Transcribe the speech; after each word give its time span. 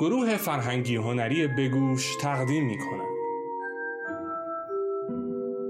گروه 0.00 0.36
فرهنگی 0.36 0.96
هنری 0.96 1.46
بگوش 1.46 2.16
تقدیم 2.16 2.66
می 2.66 2.78
کنند. 2.78 3.18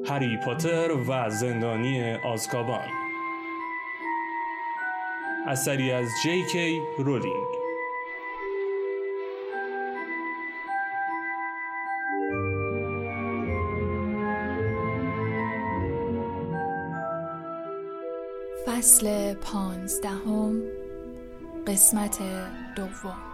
هری 0.06 0.38
پاتر 0.44 0.92
و 1.08 1.30
زندانی 1.30 2.14
آزکابان. 2.14 2.88
اثری 5.46 5.92
از 5.92 6.08
جی 6.22 6.42
کی 6.42 6.82
رولینگ. 6.98 7.46
فصل 18.66 19.34
پانزدهم 19.34 20.62
قسمت 21.66 22.18
دوم. 22.76 23.27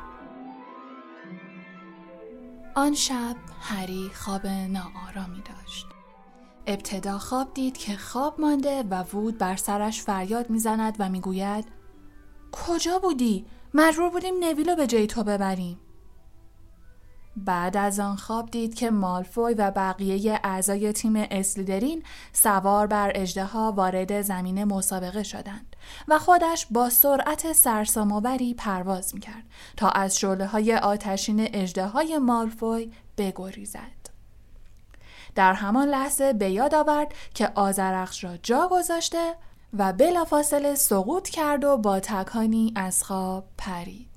آن 2.85 2.95
شب 2.95 3.37
هری 3.61 4.11
خواب 4.15 4.47
ناآرامی 4.47 5.43
داشت. 5.43 5.87
ابتدا 6.67 7.19
خواب 7.19 7.55
دید 7.55 7.77
که 7.77 7.97
خواب 7.97 8.41
مانده 8.41 8.83
و 8.83 8.95
وود 9.03 9.39
بر 9.39 9.57
سرش 9.57 10.03
فریاد 10.03 10.51
می‌زند 10.51 10.97
و 10.99 11.09
می‌گوید 11.09 11.65
کجا 12.53 12.99
بودی؟ 12.99 13.47
مجبور 13.75 14.11
بودیم 14.11 14.35
نویلو 14.41 14.77
به 14.77 14.87
جای 14.87 15.07
تو 15.07 15.25
ببریم. 15.25 15.81
بعد 17.37 17.77
از 17.77 18.01
آن 18.01 18.17
خواب 18.17 18.51
دید 18.51 18.75
که 18.75 18.91
مالفوی 18.91 19.55
و 19.55 19.71
بقیه 19.71 20.41
اعضای 20.45 20.93
تیم 20.93 21.17
اسلیدرین 21.17 22.03
سوار 22.33 22.87
بر 22.87 23.13
اجدها 23.15 23.73
وارد 23.73 24.23
زمین 24.23 24.65
مسابقه 24.65 25.23
شدند. 25.23 25.74
و 26.09 26.19
خودش 26.19 26.67
با 26.71 26.91
سرعت 26.91 27.53
سرسام‌آوری 27.53 28.55
پرواز 28.55 29.15
می‌کرد 29.15 29.45
تا 29.77 29.89
از 29.89 30.19
شعله 30.19 30.47
های 30.47 30.77
آتشین 30.77 31.49
اجدهای 31.53 32.19
مالفوی 32.19 32.93
بگریزد. 33.19 34.05
در 35.35 35.53
همان 35.53 35.89
لحظه 35.89 36.33
به 36.33 36.51
یاد 36.51 36.75
آورد 36.75 37.15
که 37.35 37.53
آزرخش 37.55 38.25
را 38.25 38.37
جا 38.37 38.69
گذاشته 38.69 39.35
و 39.79 39.93
بلافاصله 39.93 40.75
سقوط 40.75 41.29
کرد 41.29 41.65
و 41.65 41.77
با 41.77 42.01
تکانی 42.01 42.73
از 42.77 43.05
خواب 43.05 43.45
پرید. 43.59 44.14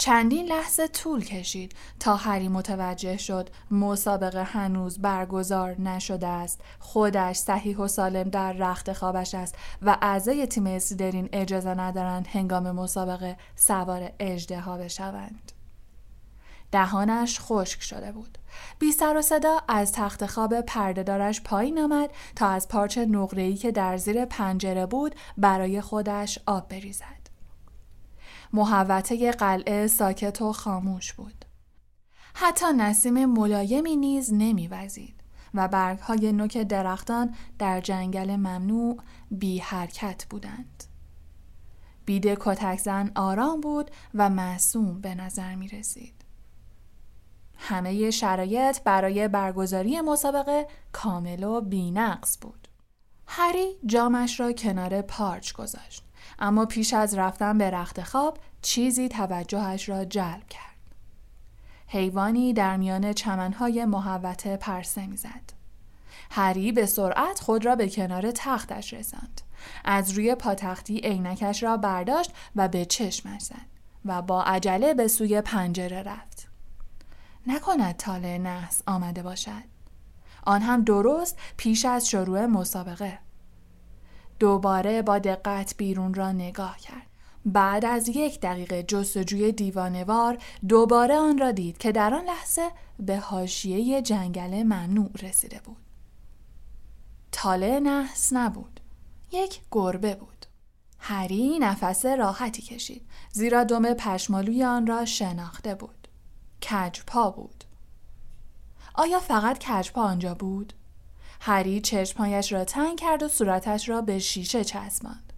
چندین 0.00 0.46
لحظه 0.46 0.88
طول 0.88 1.24
کشید 1.24 1.74
تا 2.00 2.16
هری 2.16 2.48
متوجه 2.48 3.16
شد 3.16 3.50
مسابقه 3.70 4.42
هنوز 4.42 4.98
برگزار 4.98 5.80
نشده 5.80 6.26
است. 6.26 6.60
خودش 6.78 7.36
صحیح 7.36 7.76
و 7.76 7.88
سالم 7.88 8.28
در 8.28 8.52
رخت 8.52 8.92
خوابش 8.92 9.34
است 9.34 9.54
و 9.82 9.98
اعضای 10.02 10.46
تیم 10.46 10.66
اسلیدرین 10.66 11.28
اجازه 11.32 11.74
ندارند 11.74 12.26
هنگام 12.26 12.70
مسابقه 12.70 13.36
سوار 13.56 14.12
اجده 14.18 14.60
ها 14.60 14.76
بشوند. 14.76 15.52
دهانش 16.72 17.40
خشک 17.40 17.82
شده 17.82 18.12
بود. 18.12 18.38
بی 18.78 18.92
سر 18.92 19.16
و 19.16 19.22
صدا 19.22 19.60
از 19.68 19.92
تخت 19.92 20.26
خواب 20.26 20.60
پردهدارش 20.60 21.40
پایین 21.40 21.78
آمد 21.78 22.10
تا 22.36 22.48
از 22.48 22.68
پارچ 22.68 22.98
نقره‌ای 22.98 23.54
که 23.54 23.72
در 23.72 23.96
زیر 23.96 24.24
پنجره 24.24 24.86
بود 24.86 25.14
برای 25.36 25.80
خودش 25.80 26.38
آب 26.46 26.68
بریزد. 26.68 27.19
محوطه 28.52 29.32
قلعه 29.32 29.86
ساکت 29.86 30.42
و 30.42 30.52
خاموش 30.52 31.12
بود. 31.12 31.44
حتی 32.34 32.66
نسیم 32.76 33.24
ملایمی 33.24 33.96
نیز 33.96 34.32
نمیوزید 34.32 35.14
و 35.54 35.68
برگهای 35.68 36.32
نوک 36.32 36.58
درختان 36.58 37.34
در 37.58 37.80
جنگل 37.80 38.36
ممنوع 38.36 38.98
بی 39.30 39.58
حرکت 39.58 40.26
بودند. 40.30 40.84
بید 42.04 42.26
کتکزن 42.26 43.10
آرام 43.14 43.60
بود 43.60 43.90
و 44.14 44.30
معصوم 44.30 45.00
به 45.00 45.14
نظر 45.14 45.54
می 45.54 45.68
رسید. 45.68 46.14
همه 47.56 48.10
شرایط 48.10 48.80
برای 48.82 49.28
برگزاری 49.28 50.00
مسابقه 50.00 50.66
کامل 50.92 51.44
و 51.44 51.60
بینقص 51.60 52.38
بود. 52.40 52.68
هری 53.26 53.72
جامش 53.86 54.40
را 54.40 54.52
کنار 54.52 55.02
پارچ 55.02 55.52
گذاشت. 55.52 56.09
اما 56.40 56.66
پیش 56.66 56.94
از 56.94 57.14
رفتن 57.14 57.58
به 57.58 57.70
رخت 57.70 58.02
خواب 58.02 58.38
چیزی 58.62 59.08
توجهش 59.08 59.88
را 59.88 60.04
جلب 60.04 60.48
کرد. 60.48 60.70
حیوانی 61.86 62.52
در 62.52 62.76
میان 62.76 63.12
چمنهای 63.12 63.84
محوطه 63.84 64.56
پرسه 64.56 65.06
می‌زد. 65.06 65.60
هری 66.30 66.72
به 66.72 66.86
سرعت 66.86 67.40
خود 67.40 67.64
را 67.64 67.76
به 67.76 67.88
کنار 67.88 68.30
تختش 68.30 68.92
رساند. 68.92 69.40
از 69.84 70.10
روی 70.10 70.34
پاتختی 70.34 70.98
عینکش 70.98 71.62
را 71.62 71.76
برداشت 71.76 72.32
و 72.56 72.68
به 72.68 72.84
چشمش 72.84 73.42
زد 73.42 73.66
و 74.04 74.22
با 74.22 74.42
عجله 74.42 74.94
به 74.94 75.08
سوی 75.08 75.40
پنجره 75.40 76.02
رفت. 76.02 76.48
نکند 77.46 77.96
تاله 77.96 78.38
نحس 78.38 78.82
آمده 78.86 79.22
باشد. 79.22 79.70
آن 80.42 80.62
هم 80.62 80.84
درست 80.84 81.38
پیش 81.56 81.84
از 81.84 82.08
شروع 82.08 82.46
مسابقه. 82.46 83.18
دوباره 84.40 85.02
با 85.02 85.18
دقت 85.18 85.74
بیرون 85.76 86.14
را 86.14 86.32
نگاه 86.32 86.78
کرد. 86.78 87.06
بعد 87.44 87.84
از 87.84 88.08
یک 88.08 88.40
دقیقه 88.40 88.82
جستجوی 88.82 89.52
دیوانوار 89.52 90.38
دوباره 90.68 91.16
آن 91.16 91.38
را 91.38 91.52
دید 91.52 91.78
که 91.78 91.92
در 91.92 92.14
آن 92.14 92.24
لحظه 92.24 92.70
به 92.98 93.18
حاشیه 93.18 94.02
جنگل 94.02 94.62
ممنوع 94.62 95.10
رسیده 95.22 95.60
بود. 95.64 95.76
تاله 97.32 97.80
نحس 97.80 98.32
نبود. 98.32 98.80
یک 99.32 99.60
گربه 99.70 100.14
بود. 100.14 100.46
هری 100.98 101.58
نفس 101.58 102.06
راحتی 102.06 102.62
کشید 102.62 103.06
زیرا 103.32 103.64
دم 103.64 103.94
پشمالوی 103.94 104.64
آن 104.64 104.86
را 104.86 105.04
شناخته 105.04 105.74
بود. 105.74 106.08
کجپا 106.62 107.30
بود. 107.30 107.64
آیا 108.94 109.20
فقط 109.20 109.58
کجپا 109.58 110.02
آنجا 110.02 110.34
بود؟ 110.34 110.72
هری 111.40 111.80
چشمهایش 111.80 112.52
را 112.52 112.64
تنگ 112.64 112.98
کرد 113.00 113.22
و 113.22 113.28
صورتش 113.28 113.88
را 113.88 114.00
به 114.00 114.18
شیشه 114.18 114.64
چسباند. 114.64 115.32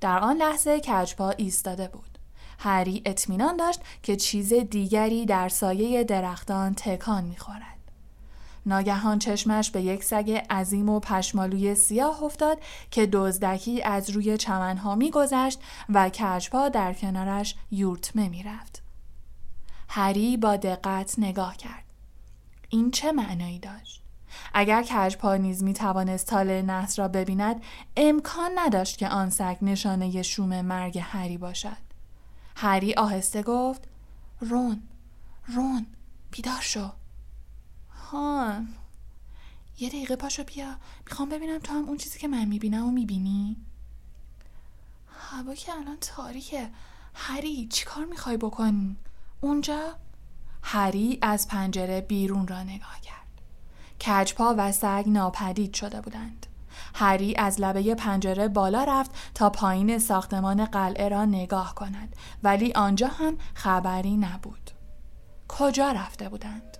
در 0.00 0.18
آن 0.18 0.36
لحظه 0.36 0.80
کجپا 0.80 1.30
ایستاده 1.30 1.88
بود. 1.88 2.18
هری 2.58 3.02
اطمینان 3.06 3.56
داشت 3.56 3.80
که 4.02 4.16
چیز 4.16 4.52
دیگری 4.52 5.26
در 5.26 5.48
سایه 5.48 6.04
درختان 6.04 6.74
تکان 6.74 7.24
می‌خورد. 7.24 7.62
ناگهان 8.66 9.18
چشمش 9.18 9.70
به 9.70 9.82
یک 9.82 10.04
سگ 10.04 10.42
عظیم 10.50 10.88
و 10.88 11.00
پشمالوی 11.00 11.74
سیاه 11.74 12.22
افتاد 12.22 12.58
که 12.90 13.06
دزدکی 13.06 13.82
از 13.82 14.10
روی 14.10 14.36
چمنها 14.36 14.94
میگذشت 14.94 15.60
و 15.88 16.10
کجپا 16.10 16.68
در 16.68 16.92
کنارش 16.92 17.54
یورتمه 17.70 18.28
می‌رفت. 18.28 18.82
هری 19.88 20.36
با 20.36 20.56
دقت 20.56 21.14
نگاه 21.18 21.56
کرد. 21.56 21.84
این 22.68 22.90
چه 22.90 23.12
معنایی 23.12 23.58
داشت؟ 23.58 24.01
اگر 24.54 24.82
کجپا 24.82 25.36
نیز 25.36 25.62
می 25.62 25.72
توانست 25.72 26.26
تاله 26.26 26.62
نحس 26.62 26.98
را 26.98 27.08
ببیند 27.08 27.62
امکان 27.96 28.50
نداشت 28.56 28.98
که 28.98 29.08
آن 29.08 29.30
سگ 29.30 29.56
نشانه 29.62 30.22
شوم 30.22 30.60
مرگ 30.60 30.98
هری 31.02 31.38
باشد. 31.38 31.76
هری 32.56 32.94
آهسته 32.94 33.42
گفت 33.42 33.88
رون 34.40 34.82
رون 35.46 35.86
بیدار 36.30 36.60
شو. 36.60 36.90
هان 38.10 38.68
یه 39.78 39.88
دقیقه 39.88 40.16
پاشو 40.16 40.44
بیا 40.44 40.76
می‌خوام 41.06 41.28
ببینم 41.28 41.58
تو 41.58 41.72
هم 41.72 41.84
اون 41.84 41.96
چیزی 41.96 42.18
که 42.18 42.28
من 42.28 42.44
می‌بینم 42.44 42.86
و 42.86 42.90
می‌بینی. 42.90 43.56
هوا 45.30 45.54
که 45.54 45.72
الان 45.72 45.96
تاریکه. 46.00 46.70
هری 47.14 47.66
چیکار 47.66 48.04
می‌خوای 48.04 48.36
بکنی؟ 48.36 48.96
اونجا؟ 49.40 49.94
هری 50.62 51.18
از 51.22 51.48
پنجره 51.48 52.00
بیرون 52.00 52.46
را 52.48 52.62
نگاه 52.62 53.00
کرد. 53.00 53.21
کجپا 54.06 54.54
و 54.58 54.72
سگ 54.72 55.04
ناپدید 55.06 55.74
شده 55.74 56.00
بودند. 56.00 56.46
هری 56.94 57.36
از 57.36 57.60
لبه 57.60 57.94
پنجره 57.94 58.48
بالا 58.48 58.84
رفت 58.84 59.10
تا 59.34 59.50
پایین 59.50 59.98
ساختمان 59.98 60.64
قلعه 60.64 61.08
را 61.08 61.24
نگاه 61.24 61.74
کند 61.74 62.16
ولی 62.42 62.72
آنجا 62.72 63.08
هم 63.08 63.38
خبری 63.54 64.16
نبود. 64.16 64.70
کجا 65.48 65.92
رفته 65.92 66.28
بودند؟ 66.28 66.78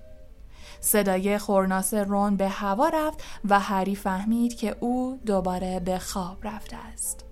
صدای 0.81 1.39
خورناس 1.39 1.95
رون 1.95 2.37
به 2.37 2.49
هوا 2.49 2.89
رفت 2.89 3.25
و 3.45 3.61
هری 3.61 3.97
فهمید 3.97 4.57
که 4.57 4.77
او 4.81 5.21
دوباره 5.27 5.81
به 5.81 5.99
خواب 5.99 6.47
رفته 6.47 6.77
است. 6.77 7.25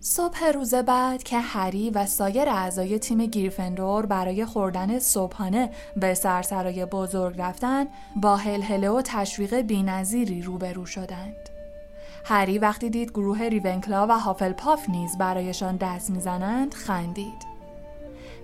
صبح 0.00 0.46
روز 0.46 0.74
بعد 0.74 1.22
که 1.22 1.38
هری 1.38 1.90
و 1.90 2.06
سایر 2.06 2.48
اعضای 2.48 2.98
تیم 2.98 3.26
گیرفندور 3.26 4.06
برای 4.06 4.44
خوردن 4.44 4.98
صبحانه 4.98 5.70
به 5.96 6.14
سرسرای 6.14 6.84
بزرگ 6.84 7.40
رفتن 7.40 7.86
با 8.16 8.36
هلهله 8.36 8.90
و 8.90 9.02
تشویق 9.04 9.54
بینظیری 9.54 10.42
روبرو 10.42 10.86
شدند. 10.86 11.48
هری 12.24 12.58
وقتی 12.58 12.90
دید 12.90 13.10
گروه 13.10 13.42
ریونکلا 13.42 14.06
و 14.06 14.18
هافلپاف 14.18 14.88
نیز 14.90 15.18
برایشان 15.18 15.76
دست 15.76 16.10
می‌زنند 16.10 16.74
خندید 16.74 17.48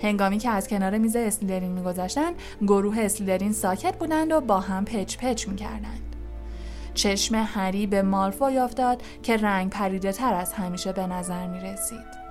هنگامی 0.02 0.38
که 0.38 0.50
از 0.50 0.68
کنار 0.68 0.98
میز 0.98 1.16
اسلیدرین 1.16 1.72
میگذشتند 1.72 2.34
گروه 2.62 3.00
اسلیدرین 3.00 3.52
ساکت 3.52 3.98
بودند 3.98 4.32
و 4.32 4.40
با 4.40 4.60
هم 4.60 4.84
پچ 4.84 5.16
پچ 5.16 5.48
می‌کردند 5.48 6.03
چشم 6.94 7.34
هری 7.34 7.86
به 7.86 8.02
مالفوی 8.02 8.58
افتاد 8.58 9.02
که 9.22 9.36
رنگ 9.36 9.70
پریده 9.70 10.12
تر 10.12 10.34
از 10.34 10.52
همیشه 10.52 10.92
به 10.92 11.06
نظر 11.06 11.46
می 11.46 11.60
رسید. 11.60 12.24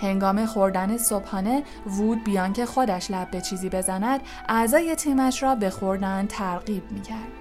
هنگام 0.00 0.46
خوردن 0.46 0.96
صبحانه 0.96 1.62
وود 1.86 2.24
بیان 2.24 2.52
که 2.52 2.66
خودش 2.66 3.10
لب 3.10 3.30
به 3.30 3.40
چیزی 3.40 3.68
بزند 3.68 4.20
اعضای 4.48 4.94
تیمش 4.94 5.42
را 5.42 5.54
به 5.54 5.70
خوردن 5.70 6.26
ترغیب 6.26 6.92
می 6.92 7.02
کرد. 7.02 7.32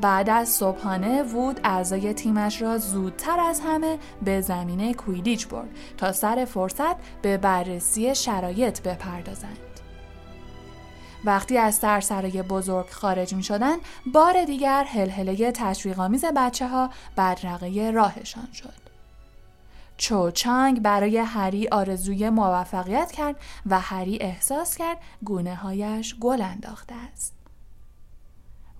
بعد 0.00 0.30
از 0.30 0.48
صبحانه 0.48 1.22
وود 1.22 1.60
اعضای 1.64 2.14
تیمش 2.14 2.62
را 2.62 2.78
زودتر 2.78 3.40
از 3.40 3.60
همه 3.60 3.98
به 4.22 4.40
زمینه 4.40 4.94
کویدیچ 4.94 5.48
برد 5.48 5.68
تا 5.96 6.12
سر 6.12 6.44
فرصت 6.44 6.96
به 7.22 7.36
بررسی 7.36 8.14
شرایط 8.14 8.82
بپردازند. 8.82 9.69
وقتی 11.24 11.58
از 11.58 11.74
سرسرای 11.74 12.42
بزرگ 12.42 12.90
خارج 12.90 13.34
می 13.34 13.42
شدن 13.42 13.76
بار 14.12 14.44
دیگر 14.44 14.84
هلهله 14.84 15.52
تشویقامیز 15.52 16.24
بچه 16.24 16.68
ها 16.68 16.90
بدرقه 17.16 17.90
راهشان 17.90 18.48
شد. 18.52 18.90
چو 19.96 20.30
چانگ 20.30 20.82
برای 20.82 21.18
هری 21.18 21.68
آرزوی 21.68 22.30
موفقیت 22.30 23.12
کرد 23.12 23.36
و 23.66 23.80
هری 23.80 24.18
احساس 24.20 24.76
کرد 24.76 24.98
گونه 25.24 25.54
هایش 25.54 26.16
گل 26.20 26.42
انداخته 26.42 26.94
است. 27.12 27.34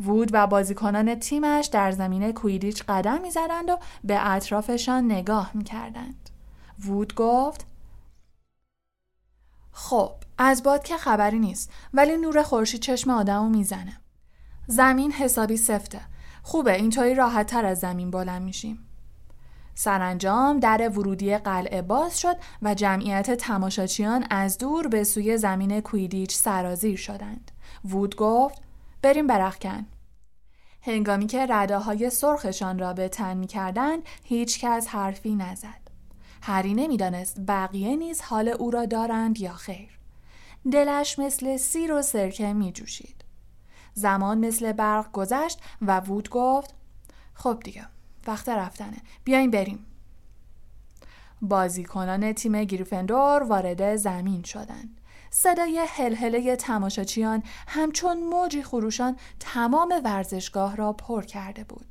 وود 0.04 0.30
و 0.32 0.46
بازیکنان 0.46 1.14
تیمش 1.14 1.66
در 1.66 1.90
زمین 1.90 2.32
کویدیچ 2.32 2.84
قدم 2.88 3.20
می‌زدند 3.20 3.70
و 3.70 3.78
به 4.04 4.30
اطرافشان 4.30 5.04
نگاه 5.04 5.50
می‌کردند. 5.54 6.30
وود 6.86 7.14
گفت 7.14 7.66
خب 9.72 10.12
از 10.42 10.62
باد 10.62 10.82
که 10.82 10.96
خبری 10.96 11.38
نیست 11.38 11.70
ولی 11.94 12.16
نور 12.16 12.42
خورشید 12.42 12.80
چشم 12.80 13.10
آدمو 13.10 13.48
می‌زنه. 13.48 14.00
زمین 14.66 15.12
حسابی 15.12 15.56
سفته. 15.56 16.00
خوبه 16.42 16.74
اینطوری 16.74 17.14
راحت 17.14 17.46
تر 17.46 17.64
از 17.64 17.78
زمین 17.78 18.10
بلند 18.10 18.42
میشیم. 18.42 18.86
سرانجام 19.74 20.60
در 20.60 20.88
ورودی 20.88 21.36
قلعه 21.38 21.82
باز 21.82 22.20
شد 22.20 22.36
و 22.62 22.74
جمعیت 22.74 23.30
تماشاچیان 23.30 24.26
از 24.30 24.58
دور 24.58 24.88
به 24.88 25.04
سوی 25.04 25.36
زمین 25.38 25.80
کویدیچ 25.80 26.34
سرازیر 26.34 26.96
شدند. 26.96 27.50
وود 27.84 28.16
گفت 28.16 28.62
بریم 29.02 29.26
برخکن. 29.26 29.86
هنگامی 30.82 31.26
که 31.26 31.46
رده 31.46 31.78
های 31.78 32.10
سرخشان 32.10 32.78
را 32.78 32.92
به 32.92 33.08
تن 33.08 33.36
می 33.36 33.46
کردند 33.46 34.02
هیچ 34.24 34.60
کس 34.60 34.88
حرفی 34.88 35.34
نزد. 35.34 35.90
هری 36.42 36.74
نمی‌دانست 36.74 37.36
بقیه 37.48 37.96
نیز 37.96 38.22
حال 38.22 38.48
او 38.48 38.70
را 38.70 38.86
دارند 38.86 39.40
یا 39.40 39.52
خیر. 39.52 39.99
دلش 40.72 41.18
مثل 41.18 41.56
سیر 41.56 41.92
و 41.92 42.02
سرکه 42.02 42.52
می 42.52 42.72
جوشید. 42.72 43.24
زمان 43.94 44.46
مثل 44.46 44.72
برق 44.72 45.12
گذشت 45.12 45.60
و 45.82 46.00
وود 46.00 46.28
گفت 46.30 46.74
خب 47.34 47.60
دیگه 47.64 47.86
وقت 48.26 48.48
رفتنه 48.48 48.96
بیاین 49.24 49.50
بریم. 49.50 49.86
بازیکنان 51.42 52.32
تیم 52.32 52.64
گریفندور 52.64 53.42
وارد 53.42 53.96
زمین 53.96 54.42
شدند 54.42 55.00
صدای 55.30 55.84
هلهله 55.88 56.56
تماشاچیان 56.56 57.42
همچون 57.68 58.22
موجی 58.22 58.62
خروشان 58.62 59.16
تمام 59.40 59.94
ورزشگاه 60.04 60.76
را 60.76 60.92
پر 60.92 61.22
کرده 61.22 61.64
بود. 61.64 61.86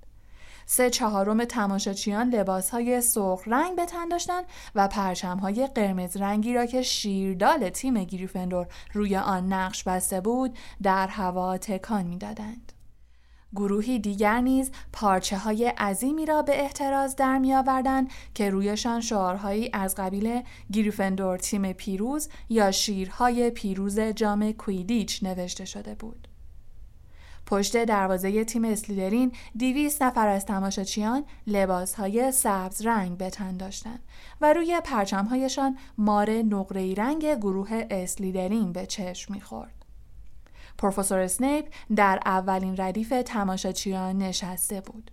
سه 0.71 0.89
چهارم 0.89 1.45
تماشاچیان 1.45 2.30
لباسهای 2.30 3.01
سرخ 3.01 3.44
رنگ 3.45 3.75
به 3.75 3.86
تن 3.86 4.07
داشتند 4.07 4.45
و 4.75 4.88
پرچمهای 4.88 5.68
قرمز 5.68 6.18
رنگی 6.18 6.54
را 6.54 6.66
که 6.66 6.81
شیردال 6.81 7.69
تیم 7.69 8.04
گریفندور 8.04 8.68
روی 8.94 9.18
آن 9.18 9.54
نقش 9.54 9.83
بسته 9.83 10.21
بود 10.21 10.57
در 10.83 11.07
هوا 11.07 11.57
تکان 11.57 12.06
می‌دادند. 12.06 12.74
گروهی 13.56 14.00
دیگر 14.00 14.42
نیز 14.42 14.71
پارچه 14.94 15.38
های 15.38 15.66
عظیمی 15.66 16.25
را 16.25 16.42
به 16.42 16.62
احتراز 16.62 17.16
در 17.16 17.38
می 17.38 17.54
آوردن 17.54 18.07
که 18.33 18.50
رویشان 18.50 19.01
شعارهایی 19.01 19.69
از 19.74 19.95
قبیل 19.95 20.42
گریفندور 20.74 21.38
تیم 21.38 21.74
پیروز 21.74 22.30
یا 22.50 22.71
شیرهای 22.71 23.50
پیروز 23.50 24.00
جام 24.00 24.51
کویدیچ 24.51 25.24
نوشته 25.24 25.66
شده 25.66 25.95
بود. 25.95 26.29
پشت 27.46 27.86
دروازه 27.86 28.44
تیم 28.44 28.66
اسلیدرین 28.66 29.32
دیویس 29.56 30.02
نفر 30.02 30.28
از 30.28 30.46
تماشاچیان 30.46 31.26
لباسهای 31.48 32.32
سبز 32.32 32.86
رنگ 32.86 33.18
به 33.18 33.30
تن 33.30 33.58
داشتند 33.58 34.04
و 34.42 34.54
روی 34.54 34.82
پرچمهایشان 34.84 35.78
مار 35.98 36.32
نقره‌ای 36.32 36.96
رنگ 36.96 37.36
گروه 37.36 37.88
اسلیدرین 37.90 38.74
به 38.74 38.86
چشم 38.86 39.34
می‌خورد. 39.34 39.86
پروفسور 40.78 41.20
اسنیپ 41.20 41.66
در 41.96 42.20
اولین 42.26 42.76
ردیف 42.78 43.14
تماشاچیان 43.26 44.18
نشسته 44.18 44.82
بود. 44.82 45.12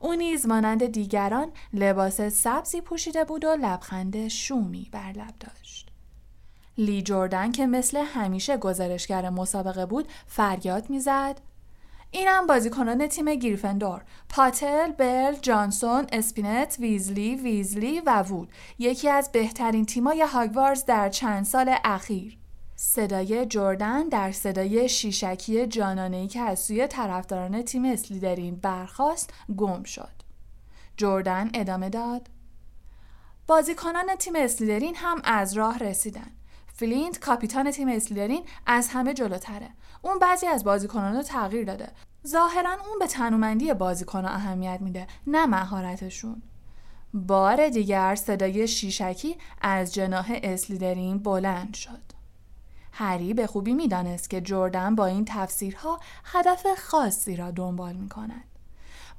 او 0.00 0.14
نیز 0.14 0.46
مانند 0.46 0.86
دیگران 0.86 1.52
لباس 1.72 2.20
سبزی 2.20 2.80
پوشیده 2.80 3.24
بود 3.24 3.44
و 3.44 3.56
لبخند 3.60 4.28
شومی 4.28 4.88
بر 4.92 5.12
لب 5.12 5.34
داشت. 5.40 5.90
لی 6.78 7.02
جردن 7.02 7.52
که 7.52 7.66
مثل 7.66 8.04
همیشه 8.14 8.56
گزارشگر 8.56 9.30
مسابقه 9.30 9.86
بود 9.86 10.08
فریاد 10.26 10.90
می‌زد 10.90 11.40
اینم 12.14 12.46
بازیکنان 12.46 13.06
تیم 13.06 13.34
گریفندور 13.34 14.02
پاتل، 14.28 14.92
بل، 14.92 15.34
جانسون، 15.42 16.06
اسپینت، 16.12 16.76
ویزلی، 16.80 17.36
ویزلی 17.36 18.00
و 18.00 18.22
وود 18.22 18.52
یکی 18.78 19.08
از 19.08 19.32
بهترین 19.32 19.86
تیمای 19.86 20.22
هاگوارتز 20.22 20.84
در 20.84 21.08
چند 21.08 21.44
سال 21.44 21.74
اخیر 21.84 22.38
صدای 22.76 23.46
جردن 23.46 24.08
در 24.08 24.32
صدای 24.32 24.88
شیشکی 24.88 25.66
جانانه‌ای 25.66 26.28
که 26.28 26.40
از 26.40 26.60
سوی 26.60 26.86
طرفداران 26.86 27.62
تیم 27.62 27.84
اسلیدرین 27.84 28.56
برخاست 28.56 29.30
گم 29.56 29.82
شد. 29.82 30.22
جردن 30.96 31.50
ادامه 31.54 31.88
داد. 31.90 32.28
بازیکنان 33.46 34.16
تیم 34.18 34.32
اسلیدرین 34.36 34.94
هم 34.96 35.20
از 35.24 35.52
راه 35.52 35.78
رسیدن. 35.78 36.30
فلینت 36.74 37.18
کاپیتان 37.18 37.70
تیم 37.70 37.88
اسلیدرین 37.88 38.42
از 38.66 38.88
همه 38.88 39.14
جلوتره. 39.14 39.70
اون 40.02 40.18
بعضی 40.18 40.46
از 40.46 40.64
بازیکنان 40.64 41.16
رو 41.16 41.22
تغییر 41.22 41.64
داده. 41.64 41.88
ظاهرا 42.26 42.70
اون 42.70 42.98
به 42.98 43.06
تنومندی 43.06 43.74
بازیکنان 43.74 44.32
اهمیت 44.32 44.78
میده 44.80 45.06
نه 45.26 45.46
مهارتشون. 45.46 46.42
بار 47.14 47.68
دیگر 47.68 48.14
صدای 48.14 48.68
شیشکی 48.68 49.36
از 49.60 49.94
جناح 49.94 50.38
اسلیدرین 50.42 51.18
بلند 51.18 51.74
شد. 51.74 52.12
هری 52.92 53.34
به 53.34 53.46
خوبی 53.46 53.74
می‌دانست 53.74 54.30
که 54.30 54.40
جردن 54.40 54.94
با 54.94 55.06
این 55.06 55.24
تفسیرها 55.24 56.00
هدف 56.24 56.66
خاصی 56.78 57.36
را 57.36 57.50
دنبال 57.50 57.92
می 57.92 58.08
کند. 58.08 58.44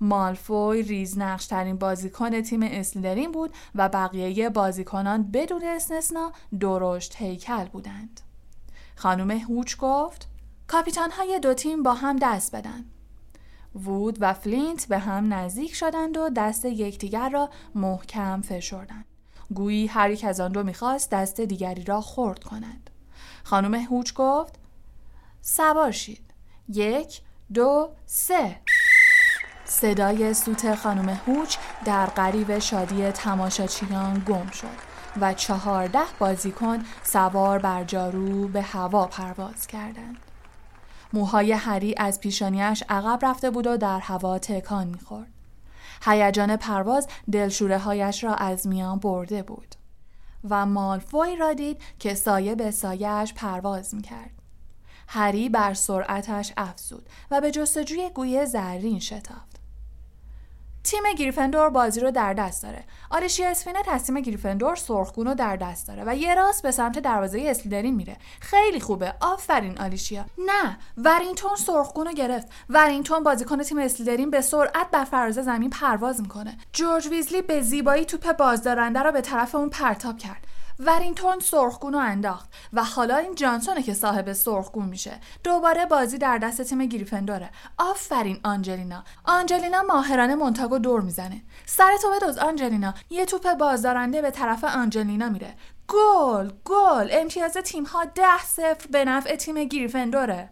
مالفوی 0.01 0.81
ریزنقش 0.81 1.45
ترین 1.45 1.77
بازیکن 1.77 2.41
تیم 2.41 2.63
اسلیدرین 2.63 3.31
بود 3.31 3.53
و 3.75 3.89
بقیه 3.89 4.49
بازیکنان 4.49 5.23
بدون 5.23 5.63
استثنا 5.63 6.31
درشت 6.59 7.15
هیکل 7.15 7.65
بودند. 7.65 8.21
خانم 8.95 9.31
هوچ 9.31 9.77
گفت 9.77 10.27
کاپیتان 10.67 11.11
های 11.11 11.39
دو 11.39 11.53
تیم 11.53 11.83
با 11.83 11.93
هم 11.93 12.15
دست 12.15 12.55
بدن. 12.55 12.85
وود 13.75 14.17
و 14.19 14.33
فلینت 14.33 14.85
به 14.87 14.99
هم 14.99 15.33
نزدیک 15.33 15.75
شدند 15.75 16.17
و 16.17 16.29
دست 16.29 16.65
یکدیگر 16.65 17.29
را 17.29 17.49
محکم 17.75 18.41
فشردند. 18.41 19.05
گویی 19.53 19.87
هر 19.87 20.09
یک 20.09 20.25
از 20.25 20.39
آن 20.39 20.51
دو 20.51 20.63
می‌خواست 20.63 21.09
دست 21.09 21.41
دیگری 21.41 21.83
را 21.83 22.01
خرد 22.01 22.43
کند. 22.43 22.89
خانم 23.43 23.73
هوچ 23.73 24.13
گفت 24.13 24.55
سوار 25.41 25.91
شید 25.91 26.33
یک 26.69 27.21
دو 27.53 27.89
سه 28.05 28.59
صدای 29.65 30.33
سوت 30.33 30.75
خانم 30.75 31.09
هوچ 31.09 31.57
در 31.85 32.05
قریب 32.05 32.59
شادی 32.59 33.11
تماشاچیان 33.11 34.23
گم 34.27 34.49
شد 34.49 34.93
و 35.21 35.33
چهارده 35.33 36.03
بازیکن 36.19 36.83
سوار 37.03 37.59
بر 37.59 37.83
جارو 37.83 38.47
به 38.47 38.61
هوا 38.61 39.07
پرواز 39.07 39.67
کردند. 39.67 40.32
موهای 41.13 41.51
هری 41.51 41.95
از 41.97 42.19
پیشانیش 42.19 42.83
عقب 42.89 43.25
رفته 43.25 43.49
بود 43.49 43.67
و 43.67 43.77
در 43.77 43.99
هوا 43.99 44.39
تکان 44.39 44.87
می‌خورد. 44.87 45.31
هیجان 46.05 46.55
پرواز 46.55 47.07
دلشوره 47.31 47.77
هایش 47.77 48.23
را 48.23 48.35
از 48.35 48.67
میان 48.67 48.99
برده 48.99 49.43
بود. 49.43 49.75
و 50.49 50.65
مالفوی 50.65 51.35
را 51.35 51.53
دید 51.53 51.81
که 51.99 52.13
سایه 52.13 52.55
به 52.55 52.71
سایهش 52.71 53.33
پرواز 53.33 53.95
می‌کرد. 53.95 54.31
هری 55.07 55.49
بر 55.49 55.73
سرعتش 55.73 56.53
افزود 56.57 57.09
و 57.31 57.41
به 57.41 57.51
جستجوی 57.51 58.09
گوی 58.09 58.45
زرین 58.45 58.99
شتافت. 58.99 59.52
تیم 60.83 61.03
گریفندور 61.17 61.69
بازی 61.69 61.99
رو 61.99 62.11
در 62.11 62.33
دست 62.33 62.63
داره. 62.63 62.83
آلیشیا 63.09 63.49
اسپینت 63.49 63.89
از 63.89 64.05
تیم 64.05 64.19
گریفندور 64.19 64.75
سرخگون 64.75 65.27
رو 65.27 65.35
در 65.35 65.55
دست 65.55 65.87
داره 65.87 66.03
و 66.05 66.15
یه 66.15 66.35
راست 66.35 66.63
به 66.63 66.71
سمت 66.71 66.99
دروازه 66.99 67.43
اسلیدرین 67.45 67.95
میره. 67.95 68.17
خیلی 68.39 68.79
خوبه. 68.79 69.13
آفرین 69.21 69.79
آلیشیا 69.79 70.25
نه 70.37 70.77
ورینگتون 70.97 71.55
سرخگون 71.55 72.05
رو 72.05 72.13
گرفت. 72.13 72.47
ورینگتون 72.69 73.23
بازیکن 73.23 73.63
تیم 73.63 73.77
اسلیدرین 73.77 74.29
به 74.29 74.41
سرعت 74.41 74.91
بر 74.91 75.03
فراز 75.03 75.35
زمین 75.35 75.69
پرواز 75.69 76.21
می‌کنه. 76.21 76.57
جورج 76.73 77.07
ویزلی 77.07 77.41
به 77.41 77.61
زیبایی 77.61 78.05
توپ 78.05 78.31
بازدارنده 78.31 78.99
رو 78.99 79.11
به 79.11 79.21
طرف 79.21 79.55
اون 79.55 79.69
پرتاب 79.69 80.17
کرد. 80.17 80.47
ورینگتون 80.85 81.39
سرخگون 81.39 81.93
رو 81.93 81.99
انداخت 81.99 82.49
و 82.73 82.83
حالا 82.83 83.17
این 83.17 83.35
جانسونه 83.35 83.83
که 83.83 83.93
صاحب 83.93 84.33
سرخگون 84.33 84.85
میشه. 84.85 85.19
دوباره 85.43 85.85
بازی 85.85 86.17
در 86.17 86.37
دست 86.37 86.61
تیم 86.61 86.85
گریفندوره. 86.85 87.49
آفرین 87.77 88.39
آنجلینا. 88.43 89.03
آنجلینا 89.23 89.81
ماهرانه 89.81 90.35
مونتاگو 90.35 90.77
دور 90.77 91.01
می‌زنه. 91.01 91.41
سر 91.65 91.97
تو 92.01 92.11
بدوز 92.11 92.37
آنجلینا. 92.37 92.93
یه 93.09 93.25
توپ 93.25 93.53
بازدارنده 93.53 94.21
به 94.21 94.31
طرف 94.31 94.63
آنجلینا 94.63 95.29
میره. 95.29 95.53
گل 95.87 96.51
گل. 96.65 97.09
امتیاز 97.11 97.53
تیم 97.53 97.83
ها 97.83 98.05
ده 98.05 98.43
صفر 98.45 98.87
به 98.91 99.05
نفع 99.05 99.35
تیم 99.35 99.63
گریفندوره. 99.63 100.49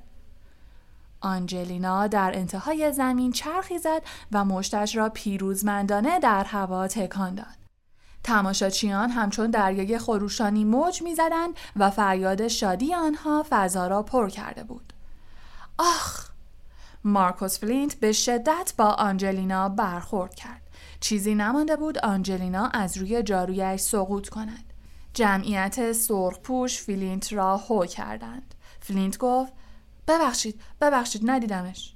آنجلینا 1.22 2.08
در 2.08 2.32
انتهای 2.36 2.92
زمین 2.92 3.32
چرخی 3.32 3.78
زد 3.78 4.02
و 4.32 4.46
مشتش 4.46 4.96
را 4.96 5.10
پیروزمندانه 5.10 6.20
در 6.20 6.44
هوا 6.44 6.88
تکان 6.88 7.36
داد. 7.36 7.61
تماشاچیان 8.24 9.10
همچون 9.10 9.52
دریای 9.52 10.00
خروشانی 10.00 10.66
موج 10.66 11.02
می‌زدند 11.02 11.54
و 11.76 11.90
فریاد 11.90 12.48
شادی 12.48 12.94
آنها 12.94 13.46
فضا 13.50 13.88
را 13.88 14.04
پر 14.04 14.30
کرده 14.30 14.64
بود. 14.64 14.94
آخ! 15.78 16.32
مارکوس 17.04 17.60
فلینت 17.60 17.96
به 17.96 18.12
شدت 18.12 18.74
با 18.78 18.86
آنجلینا 18.86 19.70
برخورد 19.70 20.36
کرد. 20.36 20.62
چیزی 21.00 21.36
نمانده 21.36 21.76
بود 21.76 21.98
آنجلینا 21.98 22.68
از 22.68 22.98
روی 22.98 23.24
جارویش 23.24 23.82
سقوط 23.82 24.30
کند. 24.30 24.74
جمعیت 25.14 25.92
سرخپوش 25.92 26.82
فلینت 26.82 27.34
را 27.34 27.58
هو 27.58 27.86
کردند. 27.86 28.56
فلینت 28.80 29.18
گفت 29.18 29.54
ببخشید 30.08 30.62
ببخشید 30.82 31.22
ندیدمش. 31.30 31.96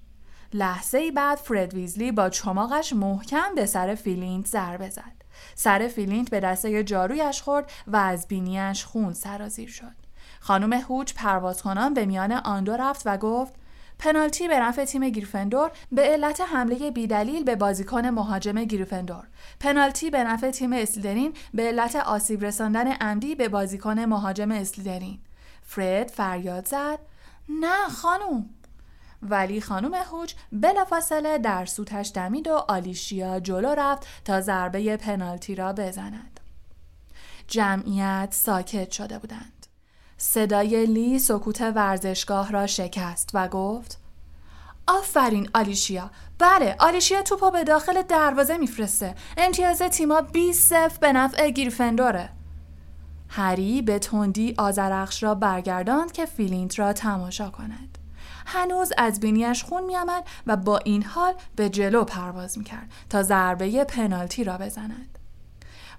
لحظه 0.54 1.12
بعد 1.12 1.38
فرد 1.38 1.74
ویزلی 1.74 2.12
با 2.12 2.30
چماقش 2.30 2.94
محکم 2.94 3.56
به 3.56 3.66
سر 3.66 3.96
فیلینت 3.96 4.48
ضربه 4.48 4.90
زد. 4.90 5.15
سر 5.56 5.88
فلینت 5.88 6.30
به 6.30 6.40
دسته 6.40 6.84
جارویش 6.84 7.42
خورد 7.42 7.72
و 7.88 7.98
از 7.98 8.28
بینیش 8.28 8.86
خون 8.86 9.14
سرازیر 9.14 9.70
شد. 9.70 10.06
خانم 10.40 10.74
هوچ 10.74 11.14
پرواز 11.14 11.62
کنان 11.62 11.94
به 11.94 12.06
میان 12.06 12.32
آن 12.32 12.64
دو 12.64 12.74
رفت 12.74 13.02
و 13.06 13.18
گفت 13.18 13.54
پنالتی 14.00 14.48
به 14.48 14.60
نفع 14.60 14.86
تیم 14.86 15.10
گریفندور 15.10 15.72
به 15.92 16.02
علت 16.02 16.42
حمله 16.42 16.92
بیدلیل 16.92 17.44
به 17.44 17.56
بازیکن 17.56 18.06
مهاجم 18.06 18.64
گریفندور. 18.64 19.28
پنالتی 19.60 20.10
به 20.10 20.24
نفع 20.24 20.52
تیم 20.52 20.74
اسلیدرین 20.74 21.34
به 21.54 21.64
علت 21.64 21.96
آسیب 21.96 22.46
رساندن 22.46 22.88
عمدی 22.92 23.36
به 23.36 23.50
بازیکن 23.50 24.00
مهاجم 24.00 24.52
اسلیدرین. 24.52 25.20
فرد 25.64 26.08
فریاد 26.08 26.68
زد 26.68 27.00
نه 27.50 27.88
خانم 27.90 28.50
ولی 29.30 29.62
خانم 29.62 29.94
هوچ 29.94 30.34
بلافاصله 30.52 31.38
در 31.38 31.66
سوتش 31.66 32.12
دمید 32.16 32.48
و 32.48 32.54
آلیشیا 32.54 33.40
جلو 33.40 33.70
رفت 33.78 34.08
تا 34.26 34.42
ضربه 34.42 34.98
پنالتی 34.98 35.56
را 35.56 35.74
بزند. 35.74 36.40
جمعیت 37.48 38.30
ساکت 38.32 38.92
شده 38.92 39.20
بودند. 39.20 39.66
صدای 40.18 40.86
لی 40.86 41.20
سکوت 41.20 41.62
ورزشگاه 41.62 42.52
را 42.52 42.68
شکست 42.68 43.30
و 43.34 43.48
گفت 43.48 44.00
آفرین 44.88 45.50
آلیشیا 45.54 46.12
بله 46.40 46.76
آلیشیا 46.80 47.22
توپو 47.22 47.50
به 47.50 47.64
داخل 47.64 48.02
دروازه 48.02 48.58
میفرسته 48.58 49.16
امتیاز 49.38 49.80
تیم‌ها 49.80 50.22
20 50.22 50.70
صفر 50.70 50.98
به 51.00 51.14
نفع 51.14 51.50
گریفندوره 51.50 52.30
هری 53.30 53.82
به 53.82 54.00
تندی 54.00 54.56
آذرخش 54.58 55.24
را 55.24 55.36
برگرداند 55.36 56.12
که 56.12 56.26
فلینت 56.26 56.80
را 56.80 56.94
تماشا 56.94 57.50
کند 57.50 57.98
هنوز 58.46 58.92
از 58.98 59.20
بینیش 59.20 59.64
خون 59.64 59.84
میآمد 59.84 60.24
و 60.48 60.58
با 60.58 60.78
این 60.78 61.04
حال 61.04 61.34
به 61.56 61.70
جلو 61.70 62.04
پرواز 62.04 62.58
می‌کرد 62.58 62.92
تا 63.10 63.24
ضربه 63.24 63.84
پنالتی 63.84 64.44
را 64.44 64.58
بزند 64.58 65.20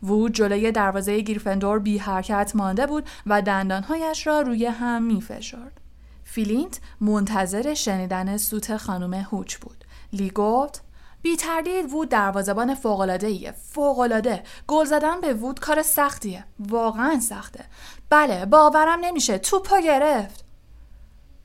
وود 0.02 0.32
جلوی 0.32 0.72
دروازه 0.72 1.20
گریفندور 1.20 1.78
بی 1.78 1.98
حرکت 1.98 2.52
مانده 2.54 2.86
بود 2.86 3.08
و 3.26 3.42
دندانهایش 3.42 4.26
را 4.26 4.40
روی 4.40 4.66
هم 4.66 5.02
می 5.02 5.20
فشرد. 5.20 5.80
فلینت 6.24 6.80
منتظر 7.00 7.74
شنیدن 7.74 8.36
سوت 8.36 8.76
خانم 8.76 9.14
هوچ 9.14 9.56
بود. 9.56 9.84
لی 10.12 10.30
گفت 10.30 10.82
بی 11.22 11.36
تردید 11.36 11.92
وود 11.92 12.08
دروازبان 12.08 12.74
فوق‌العاده 12.74 13.26
ایه. 13.26 13.52
فوق‌العاده. 13.52 14.42
گل 14.66 14.84
زدن 14.84 15.20
به 15.20 15.34
وود 15.34 15.60
کار 15.60 15.82
سختیه. 15.82 16.44
واقعا 16.58 17.20
سخته. 17.20 17.64
بله 18.10 18.44
باورم 18.44 18.98
نمیشه. 19.00 19.38
توپو 19.38 19.80
گرفت. 19.80 20.45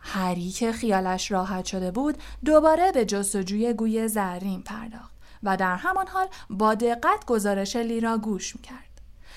هری 0.02 0.50
که 0.50 0.72
خیالش 0.72 1.32
راحت 1.32 1.66
شده 1.66 1.92
بود 1.92 2.18
دوباره 2.46 2.92
به 2.92 3.06
جستجوی 3.06 3.74
گوی 3.74 4.08
زرین 4.08 4.62
پرداخت 4.62 5.16
و 5.44 5.58
در 5.58 5.76
همان 5.76 6.08
حال 6.08 6.28
با 6.50 6.76
دقت 6.76 7.26
گزارش 7.26 7.76
لی 7.76 8.00
را 8.00 8.18
گوش 8.18 8.56
می‌کرد. 8.56 8.92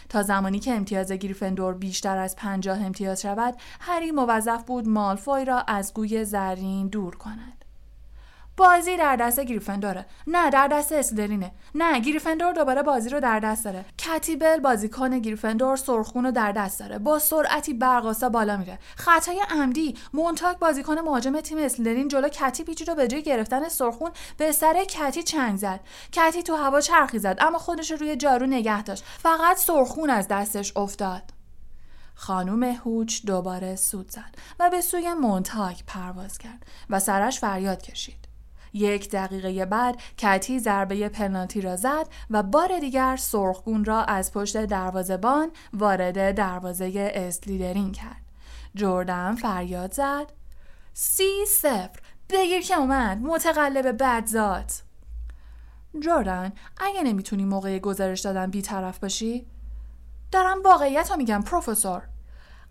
تا 0.09 0.23
زمانی 0.23 0.59
که 0.59 0.75
امتیاز 0.75 1.13
گریفندور 1.13 1.75
بیشتر 1.75 2.17
از 2.19 2.37
پنجاه 2.37 2.85
امتیاز 2.85 3.23
شود 3.23 3.55
هری 3.81 4.11
موظف 4.11 4.65
بود 4.65 4.89
مالفوی 4.89 5.45
را 5.45 5.61
از 5.61 5.95
گوی 5.95 6.25
زرین 6.25 6.89
دور 6.89 7.17
کند 7.17 7.64
بازی 8.57 8.97
در 8.97 9.17
دست 9.17 9.41
گریفندوره. 9.41 10.07
نه 10.27 10.51
در 10.51 10.69
دست 10.69 10.93
اسلیدرینه 10.93 11.53
نه 11.75 12.01
گریفندور 12.01 12.53
دوباره 12.53 12.83
بازی 12.83 13.09
رو 13.09 13.21
در 13.21 13.41
دست 13.41 13.65
داره. 13.65 13.85
کتیبل 13.99 14.61
بازیکن 14.61 15.19
گریفندور 15.19 15.77
سرخون 15.77 16.25
رو 16.25 16.31
در 16.31 16.53
دست 16.53 16.81
داره. 16.81 16.99
با 16.99 17.19
سرعتی 17.19 17.75
برقاسا 17.75 18.29
بالا 18.29 18.57
میره. 18.57 18.79
خطای 18.97 19.43
عمدی. 19.51 19.95
مونتاک 20.13 20.59
بازیکن 20.59 20.99
مهاجم 20.99 21.41
تیم 21.41 21.59
اسلیدرین 21.59 22.09
جلو 22.09 22.29
کتی 22.29 22.65
پیچی 22.65 22.85
رو 22.85 22.95
به 22.95 23.09
جای 23.09 23.23
گرفتن 23.23 23.69
سرخون 23.69 24.11
به 24.37 24.53
سر 24.53 24.85
کتی 24.85 25.23
چنگ 25.23 25.57
زد. 25.57 25.81
کتی 26.13 26.43
تو 26.43 26.55
هوا 26.55 26.81
چرخی 26.81 27.19
زد 27.19 27.37
اما 27.41 27.59
خودش 27.59 27.91
رو 27.91 27.97
روی 27.97 28.17
جارو 28.17 28.47
نگه 28.47 28.83
داشت. 28.83 29.05
فقط 29.19 29.57
سرخون 29.57 30.11
از 30.11 30.29
دستش 30.29 30.77
افتاد. 30.77 31.23
خانوم 32.15 32.63
هوچ 32.63 33.25
دوباره 33.27 33.77
سود 33.77 34.11
زد 34.11 34.35
و 34.61 34.71
به 34.71 34.81
سوی 34.81 35.15
مونتاک 35.15 35.85
پرواز 35.87 36.39
کرد 36.39 36.67
و 36.91 37.01
سرش 37.01 37.41
فریاد 37.41 37.83
کشید. 37.83 38.24
یک 38.75 39.11
دقیقه 39.11 39.67
بعد 39.67 39.97
کتی 40.17 40.59
ضربه 40.59 41.09
پنالتی 41.09 41.61
را 41.61 41.77
زد 41.77 42.09
و 42.31 42.43
بار 42.43 42.79
دیگر 42.79 43.17
سرخگون 43.17 43.85
را 43.85 44.05
از 44.05 44.33
پشت 44.33 44.65
دروازهبان 44.65 45.51
وارد 45.73 46.35
دروازه 46.35 47.13
اسلیدرین 47.15 47.93
کرد. 47.93 48.23
جردن 48.75 49.35
فریاد 49.35 49.93
زد. 49.93 50.33
سی 50.95 51.47
صفر. 51.49 52.01
بگیر 52.31 52.63
که 52.63 52.79
اومد. 52.79 53.19
متقلب 53.19 54.03
بدزاد 54.03 54.71
جردن 56.01 56.53
اگه 56.77 57.03
نمی‌تونی 57.03 57.45
موقع 57.45 57.79
گزارش 57.79 58.21
دادن 58.21 58.51
بیطرف 58.51 58.99
باشی؟ 58.99 59.47
دارم 60.33 60.63
واقعیت 60.63 61.11
رو 61.11 61.17
میگم 61.17 61.43
پروفسور. 61.43 62.03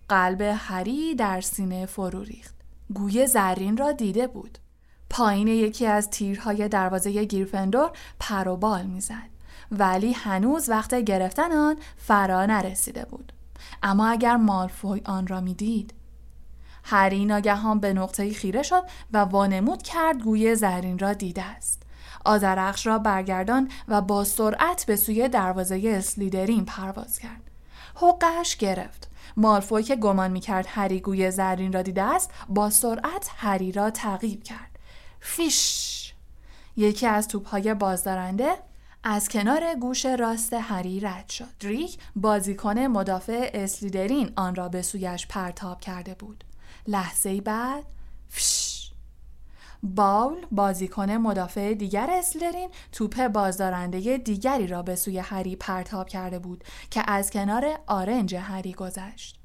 قلب 0.10 0.42
هری 0.42 1.16
در 1.16 1.42
سینه 1.42 1.86
فرو 1.86 2.24
ریخت. 2.24 2.56
گوی 2.94 3.28
زرین 3.28 3.78
را 3.78 3.92
دیده 3.92 4.28
بود. 4.28 4.58
پایین 5.13 5.48
یکی 5.48 5.86
از 5.86 6.10
تیرهای 6.10 6.67
دروازه 6.67 7.24
گیرفندور 7.24 7.91
پر 8.20 8.48
و 8.48 8.58
بال 8.58 8.86
می‌زد. 8.86 9.29
ولی 9.72 10.12
هنوز 10.12 10.70
وقت 10.70 10.96
گرفتن 10.96 11.51
آن 11.51 11.77
فرا 11.98 12.46
نرسیده 12.46 13.05
بود. 13.05 13.34
اما 13.84 14.08
اگر 14.08 14.36
مالفوی 14.36 15.01
آن 15.05 15.27
را 15.27 15.41
می‌دید 15.41 15.93
هری 16.84 17.25
ناگهان 17.25 17.79
به 17.79 17.93
نقطه 17.93 18.34
خیره 18.34 18.63
شد 18.63 18.84
و 19.13 19.17
وانمود 19.17 19.84
کرد 19.84 20.24
گوی 20.24 20.55
زرین 20.55 21.00
را 21.00 21.13
دیده 21.13 21.43
است. 21.43 21.84
آزرخش 22.25 22.88
را 22.88 23.00
برگردان 23.00 23.70
و 23.88 24.01
با 24.01 24.24
سرعت 24.24 24.86
به 24.86 24.96
سوی 24.96 25.29
دروازه 25.29 25.82
اسلیدرین 25.86 26.65
پرواز 26.65 27.20
کرد. 27.20 27.51
حقش 27.96 28.58
گرفت. 28.58 29.10
مالفوی 29.38 29.84
که 29.84 29.96
گمان 29.96 30.32
می‌کرد 30.32 30.65
هری 30.70 31.00
گوی 31.00 31.32
زرین 31.32 31.74
را 31.74 31.82
دیده 31.82 32.03
است 32.03 32.32
با 32.50 32.70
سرعت 32.70 33.29
هری 33.38 33.72
را 33.72 33.89
تعقیب 33.89 34.43
کرد. 34.43 34.73
فیش 35.25 36.13
یکی 36.77 37.08
از 37.08 37.27
توپهای 37.27 37.74
بازدارنده 37.74 38.58
از 39.03 39.30
کنار 39.30 39.75
گوش 39.75 40.06
راست 40.06 40.53
هری 40.53 41.00
رد 41.00 41.30
شد. 41.30 41.46
ریک 41.62 41.98
بازیکن 42.15 42.80
مدافع 42.80 43.51
اسلیدرین 43.53 44.32
آن 44.36 44.56
را 44.56 44.70
به 44.70 44.82
سویش 44.82 45.27
پرتاب 45.27 45.82
کرده 45.82 46.13
بود. 46.13 46.44
لحظه 46.88 47.42
بعد 47.42 47.84
فش 48.30 48.92
باول 49.84 50.46
بازیکن 50.51 51.12
مدافع 51.12 51.74
دیگر 51.74 52.10
اسلیدرین 52.12 52.70
توپ 52.92 53.27
بازدارنده 53.27 54.18
دیگری 54.18 54.68
را 54.68 54.82
به 54.82 54.96
سوی 54.96 55.20
هری 55.20 55.56
پرتاب 55.56 56.10
کرده 56.10 56.39
بود 56.39 56.63
که 56.89 57.03
از 57.12 57.32
کنار 57.32 57.80
آرنج 57.88 58.36
هری 58.36 58.74
گذشت. 58.74 59.43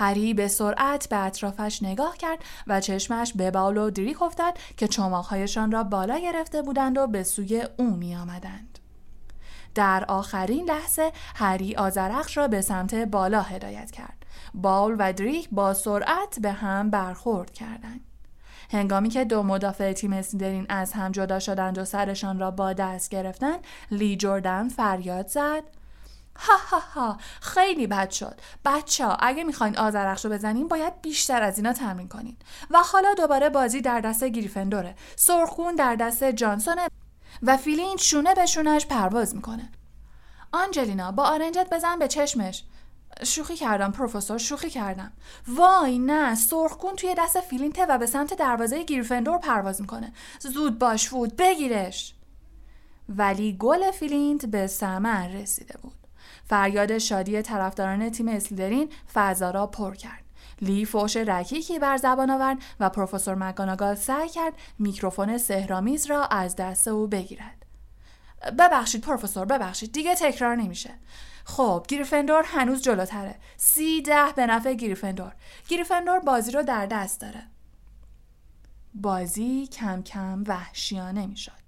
هری 0.00 0.34
به 0.34 0.48
سرعت 0.48 1.08
به 1.08 1.16
اطرافش 1.16 1.82
نگاه 1.82 2.16
کرد 2.16 2.38
و 2.66 2.80
چشمش 2.80 3.32
به 3.32 3.50
باول 3.50 3.76
و 3.76 3.90
دریک 3.90 4.22
افتاد 4.22 4.58
که 4.76 4.88
چماقهایشان 4.88 5.72
را 5.72 5.84
بالا 5.84 6.18
گرفته 6.18 6.62
بودند 6.62 6.98
و 6.98 7.06
به 7.06 7.22
سوی 7.22 7.62
او 7.76 7.90
می 7.96 8.16
آمدند. 8.16 8.78
در 9.74 10.04
آخرین 10.08 10.64
لحظه 10.64 11.12
هری 11.34 11.76
آزرخش 11.76 12.36
را 12.36 12.48
به 12.48 12.60
سمت 12.60 12.94
بالا 12.94 13.42
هدایت 13.42 13.90
کرد. 13.90 14.26
باول 14.54 14.96
و 14.98 15.12
دریک 15.12 15.48
با 15.52 15.74
سرعت 15.74 16.38
به 16.40 16.52
هم 16.52 16.90
برخورد 16.90 17.52
کردند. 17.52 18.00
هنگامی 18.70 19.08
که 19.08 19.24
دو 19.24 19.42
مدافع 19.42 19.92
تیم 19.92 20.12
اسلیدرین 20.12 20.66
از 20.68 20.92
هم 20.92 21.12
جدا 21.12 21.38
شدند 21.38 21.78
و 21.78 21.84
سرشان 21.84 22.38
را 22.38 22.50
با 22.50 22.72
دست 22.72 23.10
گرفتند 23.10 23.60
لی 23.90 24.16
جردن 24.16 24.68
فریاد 24.68 25.26
زد 25.26 25.62
ها 26.40 26.56
ها 26.70 26.78
ها. 26.78 27.18
خیلی 27.40 27.86
بد 27.86 28.10
شد. 28.10 28.40
بچه 28.64 29.06
ها 29.06 29.14
اگه 29.14 29.44
می‌خواین 29.44 29.78
آزرخش 29.78 30.24
رو 30.24 30.30
بزنین 30.30 30.68
باید 30.68 31.02
بیشتر 31.02 31.42
از 31.42 31.56
اینا 31.56 31.72
تمرین 31.72 32.08
کنین. 32.08 32.36
و 32.70 32.78
حالا 32.78 33.14
دوباره 33.14 33.48
بازی 33.48 33.80
در 33.80 34.00
دست 34.00 34.24
گریفندوره. 34.24 34.94
سرخون 35.16 35.74
در 35.74 35.94
دست 35.94 36.24
جانسونه 36.24 36.88
و 37.42 37.56
فلینت 37.56 37.96
شونه 37.96 38.34
به 38.34 38.46
شونش 38.46 38.86
پرواز 38.86 39.34
می‌کنه. 39.34 39.70
آنجلینا 40.52 41.12
با 41.12 41.24
آرنجت 41.24 41.66
بزن 41.72 41.98
به 41.98 42.08
چشمش. 42.08 42.64
شوخی 43.24 43.56
کردم 43.56 43.92
پروفسور 43.92 44.38
شوخی 44.38 44.70
کردم. 44.70 45.12
وای 45.48 45.98
نه 45.98 46.34
سرخگون 46.34 46.96
توی 46.96 47.14
دست 47.18 47.40
فلینته 47.40 47.86
و 47.86 47.98
به 47.98 48.06
سمت 48.06 48.34
دروازه 48.34 48.82
گریفندور 48.82 49.38
پرواز 49.38 49.80
می‌کنه. 49.80 50.12
زود 50.40 50.78
باش 50.78 51.08
وود 51.08 51.36
بگیرش. 51.36 52.14
ولی 53.08 53.56
گل 53.56 53.90
فلینت 53.90 54.46
به 54.46 54.66
ثمر 54.66 55.28
رسیده 55.28 55.78
بود. 55.82 55.99
فریاد 56.50 56.98
شادی 56.98 57.42
طرفداران 57.42 58.10
تیم 58.10 58.28
اسلیدرین 58.28 58.88
فضا 59.14 59.50
را 59.50 59.66
پر 59.66 59.94
کرد. 59.94 60.24
لی 60.60 60.84
فوش 60.84 61.16
رکیکی 61.16 61.78
بر 61.78 61.96
زبان 61.96 62.30
آورد 62.30 62.58
و 62.80 62.90
پروفسور 62.90 63.34
مک‌گونگال 63.34 63.94
سعی 63.94 64.28
کرد 64.28 64.52
میکروفون 64.78 65.38
سحرآمیز 65.38 66.06
را 66.06 66.24
از 66.24 66.56
دست 66.56 66.88
او 66.88 67.06
بگیرد. 67.06 67.66
ببخشید 68.58 69.00
پروفسور 69.00 69.44
ببخشید 69.44 69.92
دیگه 69.92 70.14
تکرار 70.14 70.56
نمیشه. 70.56 70.90
خب 71.44 71.84
گریفندور 71.88 72.44
هنوز 72.46 72.82
جلوتره. 72.82 73.34
سی 73.56 74.02
ده 74.02 74.32
به 74.36 74.46
نفع 74.46 74.74
گریفندور. 74.74 75.32
گریفندور 75.68 76.18
بازی 76.18 76.50
رو 76.50 76.62
در 76.62 76.86
دست 76.86 77.20
داره. 77.20 77.42
بازی 78.94 79.66
کم 79.66 80.02
کم 80.02 80.44
وحشیانه 80.46 81.26
می‌شد. 81.26 81.59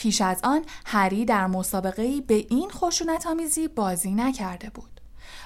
پیش 0.00 0.20
از 0.20 0.40
آن 0.44 0.62
هری 0.86 1.24
در 1.24 1.46
مسابقه 1.46 2.20
به 2.20 2.34
این 2.34 2.70
خشونت 2.70 3.26
آمیزی 3.26 3.68
بازی 3.68 4.10
نکرده 4.10 4.70
بود 4.70 5.00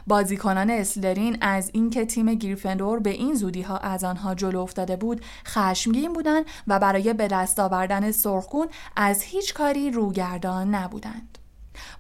بازیکنان 0.07 0.71
اسلیترین 0.71 1.39
از 1.41 1.71
اینکه 1.73 2.05
تیم 2.07 2.35
گریفندور 2.35 3.01
به 3.01 3.11
این 3.11 3.35
زودی 3.35 3.63
ها 3.63 3.79
از 3.79 4.05
آنها 4.05 4.35
جلو 4.35 4.61
افتاده 4.61 4.97
بود 4.97 5.25
خشمگین 5.47 6.13
بودند 6.13 6.45
و 6.67 6.79
برای 6.79 7.15
به 7.15 7.29
دست 7.29 7.61
آوردن 7.61 8.11
سرخگون 8.11 8.69
از 8.97 9.23
هیچ 9.23 9.55
کاری 9.55 9.91
روگردان 9.91 10.75
نبودند. 10.75 11.39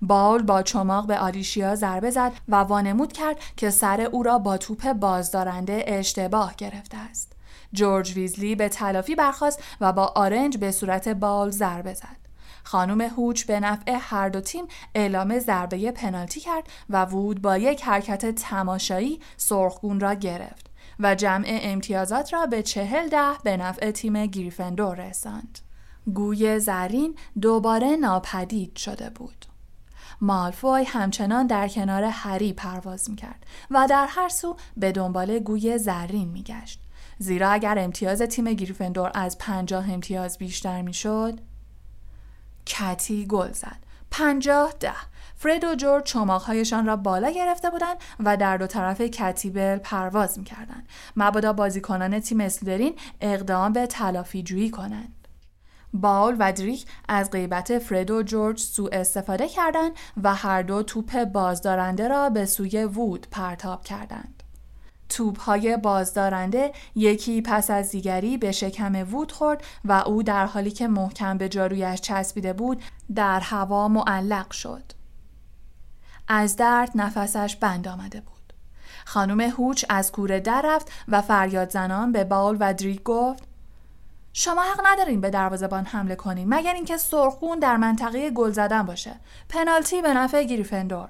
بال 0.02 0.42
با 0.42 0.62
چماق 0.62 1.06
به 1.06 1.18
آلیشیا 1.18 1.74
ضربه 1.74 2.10
زد 2.10 2.32
و 2.48 2.56
وانمود 2.56 3.12
کرد 3.12 3.36
که 3.56 3.70
سر 3.70 4.00
او 4.00 4.22
را 4.22 4.38
با 4.38 4.56
توپ 4.56 4.92
بازدارنده 4.92 5.84
اشتباه 5.86 6.54
گرفته 6.58 6.96
است. 6.96 7.32
جورج 7.72 8.12
ویزلی 8.16 8.54
به 8.54 8.68
تلافی 8.68 9.14
برخاست 9.14 9.62
و 9.80 9.92
با 9.92 10.06
آرنج 10.06 10.58
به 10.58 10.70
صورت 10.70 11.08
بال 11.08 11.50
ضربه 11.50 11.94
زد. 11.94 12.23
خانم 12.64 13.00
هوچ 13.00 13.44
به 13.44 13.60
نفع 13.60 13.98
هر 14.00 14.28
دو 14.28 14.40
تیم 14.40 14.64
اعلام 14.94 15.38
ضربه 15.38 15.90
پنالتی 15.90 16.40
کرد 16.40 16.68
و 16.90 17.04
وود 17.04 17.42
با 17.42 17.58
یک 17.58 17.82
حرکت 17.82 18.34
تماشایی 18.34 19.20
سرخگون 19.36 20.00
را 20.00 20.14
گرفت 20.14 20.70
و 21.00 21.14
جمع 21.14 21.44
امتیازات 21.46 22.32
را 22.32 22.46
به 22.46 22.62
چهل 22.62 23.08
ده 23.08 23.32
به 23.44 23.56
نفع 23.56 23.90
تیم 23.90 24.26
گریفندور 24.26 25.08
رساند. 25.08 25.58
گوی 26.14 26.60
زرین 26.60 27.16
دوباره 27.40 27.96
ناپدید 27.96 28.76
شده 28.76 29.10
بود. 29.10 29.46
مالفوی 30.20 30.84
همچنان 30.84 31.46
در 31.46 31.68
کنار 31.68 32.04
هری 32.04 32.52
پرواز 32.52 33.10
می‌کرد 33.10 33.46
و 33.70 33.86
در 33.90 34.06
هر 34.08 34.28
سو 34.28 34.56
به 34.76 34.92
دنبال 34.92 35.38
گوی 35.38 35.78
زرین 35.78 36.28
میگشت. 36.28 36.80
زیرا 37.18 37.50
اگر 37.50 37.78
امتیاز 37.78 38.22
تیم 38.22 38.52
گریفندور 38.52 39.10
از 39.14 39.38
پنجاه 39.38 39.92
امتیاز 39.92 40.38
بیشتر 40.38 40.82
می‌شد 40.82 41.40
کتی 42.66 43.26
گل 43.26 43.52
زد. 43.52 43.76
پنجاه 44.10 44.72
ده. 44.80 44.94
فرد 45.36 45.64
و 45.64 45.74
جورج 45.74 46.04
چماقهایشان 46.04 46.86
را 46.86 46.96
بالا 46.96 47.30
گرفته 47.30 47.70
بودند 47.70 47.96
و 48.20 48.36
در 48.36 48.56
دو 48.56 48.66
طرف 48.66 49.00
کتیبل 49.00 49.76
پرواز 49.78 50.38
می‌کردند. 50.38 50.88
مبادا 51.16 51.52
بازیکنان 51.52 52.20
تیم 52.20 52.40
اسلیدرین 52.40 52.94
اقدام 53.20 53.72
به 53.72 53.86
تلافی 53.86 54.42
جویی 54.42 54.70
کنند. 54.70 55.28
باول 55.94 56.36
و 56.38 56.52
دریک 56.52 56.86
از 57.08 57.30
غیبت 57.30 57.78
فرد 57.78 58.10
و 58.10 58.22
جورج 58.22 58.60
سوء 58.60 58.88
استفاده 58.92 59.48
کردند 59.48 59.92
و 60.22 60.34
هر 60.34 60.62
دو 60.62 60.82
توپ 60.82 61.24
بازدارنده 61.24 62.08
را 62.08 62.30
به 62.30 62.46
سوی 62.46 62.84
وود 62.84 63.26
پرتاب 63.30 63.84
کردند. 63.84 64.33
های 65.38 65.76
بازدارنده 65.76 66.72
یکی 66.94 67.42
پس 67.42 67.70
از 67.70 67.90
دیگری 67.90 68.38
به 68.38 68.52
شکم 68.52 68.94
وود 68.94 69.32
خورد 69.32 69.64
و 69.84 69.92
او 69.92 70.22
در 70.22 70.46
حالی 70.46 70.70
که 70.70 70.88
محکم 70.88 71.38
به 71.38 71.48
جارویش 71.48 72.00
چسبیده 72.00 72.52
بود 72.52 72.82
در 73.14 73.40
هوا 73.40 73.88
معلق 73.88 74.50
شد. 74.50 74.92
از 76.28 76.56
درد 76.56 76.90
نفسش 76.94 77.56
بند 77.56 77.88
آمده 77.88 78.20
بود. 78.20 78.52
خانم 79.04 79.40
هوچ 79.40 79.84
از 79.88 80.12
کوره 80.12 80.40
در 80.40 80.62
رفت 80.64 80.92
و 81.08 81.22
فریاد 81.22 81.70
زنان 81.70 82.12
به 82.12 82.24
باول 82.24 82.56
و 82.60 82.74
دریک 82.74 83.02
گفت 83.02 83.44
شما 84.32 84.62
حق 84.62 84.80
ندارین 84.86 85.20
به 85.20 85.30
دروازه‌بان 85.30 85.84
حمله 85.84 86.16
کنین 86.16 86.54
مگر 86.54 86.74
اینکه 86.74 86.96
سرخون 86.96 87.58
در 87.58 87.76
منطقه 87.76 88.30
گل 88.30 88.50
زدن 88.50 88.82
باشه. 88.82 89.14
پنالتی 89.48 90.02
به 90.02 90.14
نفع 90.14 90.44
گریفندور. 90.44 91.08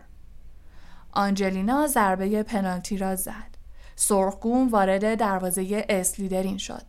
آنجلینا 1.12 1.86
ضربه 1.86 2.42
پنالتی 2.42 2.96
را 2.96 3.16
زد. 3.16 3.53
سرخگون 3.96 4.68
وارد 4.68 5.14
دروازه 5.14 5.86
اسلیدرین 5.88 6.58
شد. 6.58 6.82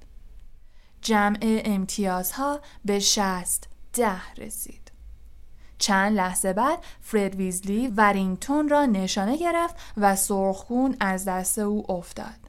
جمع 1.01 1.37
امتیازها 1.41 2.59
به 2.85 2.99
شست 2.99 3.67
ده 3.93 4.33
رسید. 4.37 4.91
چند 5.77 6.17
لحظه 6.17 6.53
بعد 6.53 6.79
فرد 7.01 7.35
ویزلی 7.35 7.87
ورینگتون 7.87 8.69
را 8.69 8.85
نشانه 8.85 9.37
گرفت 9.37 9.75
و 9.97 10.15
سرخگون 10.15 10.95
از 10.99 11.25
دست 11.25 11.59
او 11.59 11.91
افتاد. 11.91 12.45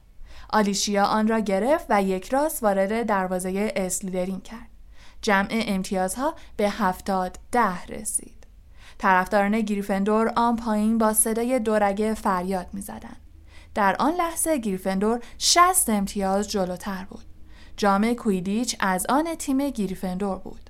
آلیشیا 0.49 1.05
آن 1.05 1.27
را 1.27 1.39
گرفت 1.39 1.85
و 1.89 2.01
یک 2.01 2.29
راست 2.29 2.63
وارد 2.63 3.05
دروازه 3.05 3.73
اسلیدرین 3.75 4.41
کرد. 4.41 4.69
جمع 5.21 5.47
امتیازها 5.51 6.33
به 6.57 6.69
هفتاد 6.69 7.39
ده 7.51 7.85
رسید. 7.85 8.47
طرفداران 8.97 9.61
گریفندور 9.61 10.33
آن 10.35 10.55
پایین 10.55 10.97
با 10.97 11.13
صدای 11.13 11.59
دورگه 11.59 12.13
فریاد 12.13 12.67
می 12.73 12.81
زدن. 12.81 13.15
در 13.77 13.95
آن 13.99 14.13
لحظه 14.13 14.57
گریفندور 14.57 15.19
60 15.37 15.89
امتیاز 15.89 16.49
جلوتر 16.49 17.05
بود. 17.09 17.25
جام 17.77 18.13
کویدیچ 18.13 18.75
از 18.79 19.05
آن 19.09 19.35
تیم 19.35 19.69
گریفندور 19.69 20.37
بود. 20.37 20.69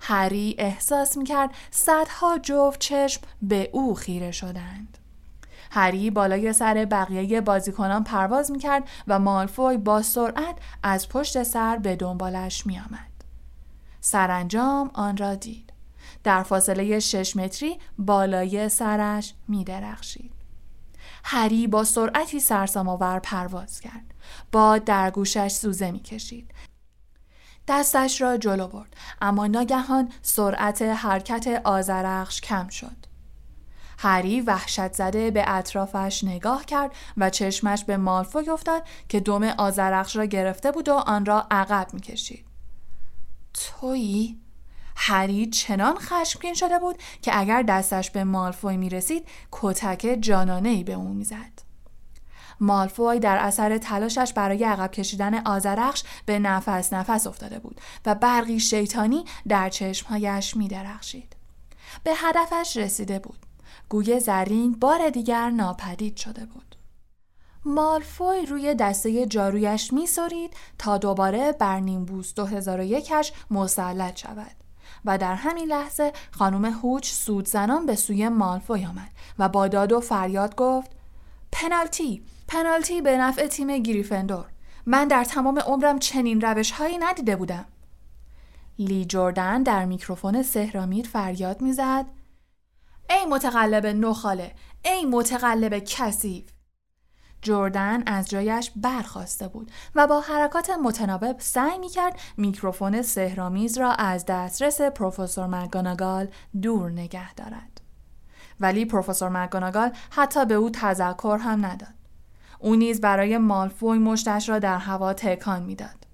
هری 0.00 0.54
احساس 0.58 1.16
می‌کرد 1.16 1.50
صدها 1.70 2.38
جفت 2.38 2.80
چشم 2.80 3.20
به 3.42 3.70
او 3.72 3.94
خیره 3.94 4.30
شدند. 4.30 4.98
هری 5.70 6.10
بالای 6.10 6.52
سر 6.52 6.84
بقیه 6.90 7.40
بازیکنان 7.40 8.04
پرواز 8.04 8.50
می‌کرد 8.50 8.88
و 9.08 9.18
مالفوی 9.18 9.76
با 9.76 10.02
سرعت 10.02 10.56
از 10.82 11.08
پشت 11.08 11.42
سر 11.42 11.76
به 11.76 11.96
دنبالش 11.96 12.66
میآمد. 12.66 13.24
سرانجام 14.00 14.90
آن 14.94 15.16
را 15.16 15.34
دید. 15.34 15.72
در 16.24 16.42
فاصله 16.42 17.00
شش 17.00 17.36
متری 17.36 17.78
بالای 17.98 18.68
سرش 18.68 19.34
می 19.48 19.64
درخشید. 19.64 20.37
هری 21.30 21.66
با 21.66 21.84
سرعتی 21.84 22.40
سرسام‌آور 22.40 23.18
پرواز 23.18 23.80
کرد. 23.80 24.14
با 24.52 24.78
در 24.78 25.10
گوشش 25.10 25.48
سوزه 25.48 25.90
می‌کشید. 25.90 26.54
دستش 27.68 28.20
را 28.20 28.36
جلو 28.36 28.68
برد 28.68 28.96
اما 29.20 29.46
ناگهان 29.46 30.12
سرعت 30.22 30.82
حرکت 30.82 31.60
آزرخش 31.64 32.40
کم 32.40 32.68
شد. 32.68 32.96
هری 33.98 34.40
وحشت 34.40 34.92
زده 34.92 35.30
به 35.30 35.44
اطرافش 35.46 36.24
نگاه 36.24 36.64
کرد 36.64 36.90
و 37.16 37.30
چشمش 37.30 37.84
به 37.84 37.96
مالفوی 37.96 38.50
افتاد 38.50 38.82
که 39.08 39.20
دم 39.20 39.42
آزرخش 39.42 40.16
را 40.16 40.24
گرفته 40.24 40.72
بود 40.72 40.88
و 40.88 40.92
آن 40.94 41.26
را 41.26 41.46
عقب 41.50 41.88
می‌کشید. 41.92 42.44
تویی؟ 43.54 44.40
هری 45.00 45.46
چنان 45.46 45.98
خشمگین 45.98 46.54
شده 46.54 46.78
بود 46.78 46.98
که 47.22 47.38
اگر 47.38 47.62
دستش 47.62 48.10
به 48.10 48.24
مالفوی 48.24 48.76
می 48.76 48.88
رسید 48.88 49.26
کتک 49.52 50.18
جانانه 50.20 50.68
ای 50.68 50.84
به 50.84 50.92
او 50.92 51.08
می‌زد. 51.08 51.68
مالفوی 52.60 53.18
در 53.18 53.36
اثر 53.36 53.78
تلاشش 53.78 54.32
برای 54.32 54.64
عقب 54.64 54.90
کشیدن 54.90 55.46
آزرخش 55.46 56.02
به 56.26 56.38
نفس 56.38 56.92
نفس 56.92 57.26
افتاده 57.26 57.58
بود 57.58 57.80
و 58.06 58.14
برقی 58.14 58.60
شیطانی 58.60 59.24
در 59.48 59.68
چشمهایش 59.68 60.56
می 60.56 60.68
درخشید. 60.68 61.36
به 62.04 62.10
هدفش 62.16 62.76
رسیده 62.76 63.18
بود. 63.18 63.38
گوی 63.88 64.20
زرین 64.20 64.72
بار 64.72 65.10
دیگر 65.10 65.50
ناپدید 65.50 66.16
شده 66.16 66.46
بود. 66.46 66.76
مالفوی 67.64 68.46
روی 68.46 68.74
دسته 68.74 69.26
جارویش 69.26 69.92
میسرید 69.92 70.54
تا 70.78 70.98
دوباره 70.98 71.52
بر 71.52 71.80
نیمبوس 71.80 72.34
2001 72.34 73.32
مسلط 73.50 74.16
شود 74.16 74.67
و 75.08 75.18
در 75.18 75.34
همین 75.34 75.68
لحظه 75.68 76.12
خانم 76.30 76.64
هوچ 76.64 77.06
سودزنان 77.06 77.86
به 77.86 77.94
سوی 77.94 78.28
مالفوی 78.28 78.86
آمد 78.86 79.10
و 79.38 79.48
با 79.48 79.68
داد 79.68 79.92
و 79.92 80.00
فریاد 80.00 80.56
گفت 80.56 80.90
پنالتی 81.52 82.22
پنالتی 82.48 83.00
به 83.00 83.18
نفع 83.18 83.46
تیم 83.46 83.78
گریفندور. 83.78 84.44
من 84.86 85.08
در 85.08 85.24
تمام 85.24 85.58
عمرم 85.58 85.98
چنین 85.98 86.40
روش 86.40 86.70
هایی 86.70 86.98
ندیده 86.98 87.36
بودم. 87.36 87.64
لی 88.78 89.04
جردن 89.04 89.62
در 89.62 89.84
میکروفون 89.84 90.42
سهرامیر 90.42 91.06
فریاد 91.08 91.60
می‌زد 91.60 92.06
ای 93.10 93.26
متقلب 93.26 93.86
نخاله 93.86 94.54
ای 94.84 95.04
متقلب 95.04 95.78
کثیف! 95.78 96.57
جردن 97.42 98.02
از 98.06 98.30
جایش 98.30 98.70
برخواسته 98.76 99.48
بود 99.48 99.70
و 99.94 100.06
با 100.06 100.20
حرکات 100.20 100.70
متناوب 100.70 101.40
سعی 101.40 101.78
می 101.78 101.88
کرد 101.88 102.20
میکروفون 102.36 103.02
سهرامیز 103.02 103.78
را 103.78 103.92
از 103.92 104.26
دسترس 104.26 104.80
پروفسور 104.80 105.46
مگاناگال 105.46 106.28
دور 106.62 106.90
نگه 106.90 107.34
دارد. 107.34 107.80
ولی 108.60 108.84
پروفسور 108.84 109.28
مگاناگال 109.28 109.92
حتی 110.10 110.46
به 110.46 110.54
او 110.54 110.70
تذکر 110.70 111.38
هم 111.42 111.66
نداد. 111.66 111.94
او 112.58 112.74
نیز 112.74 113.00
برای 113.00 113.38
مالفوی 113.38 113.98
مشتش 113.98 114.48
را 114.48 114.58
در 114.58 114.78
هوا 114.78 115.12
تکان 115.12 115.62
می‌داد. 115.62 116.06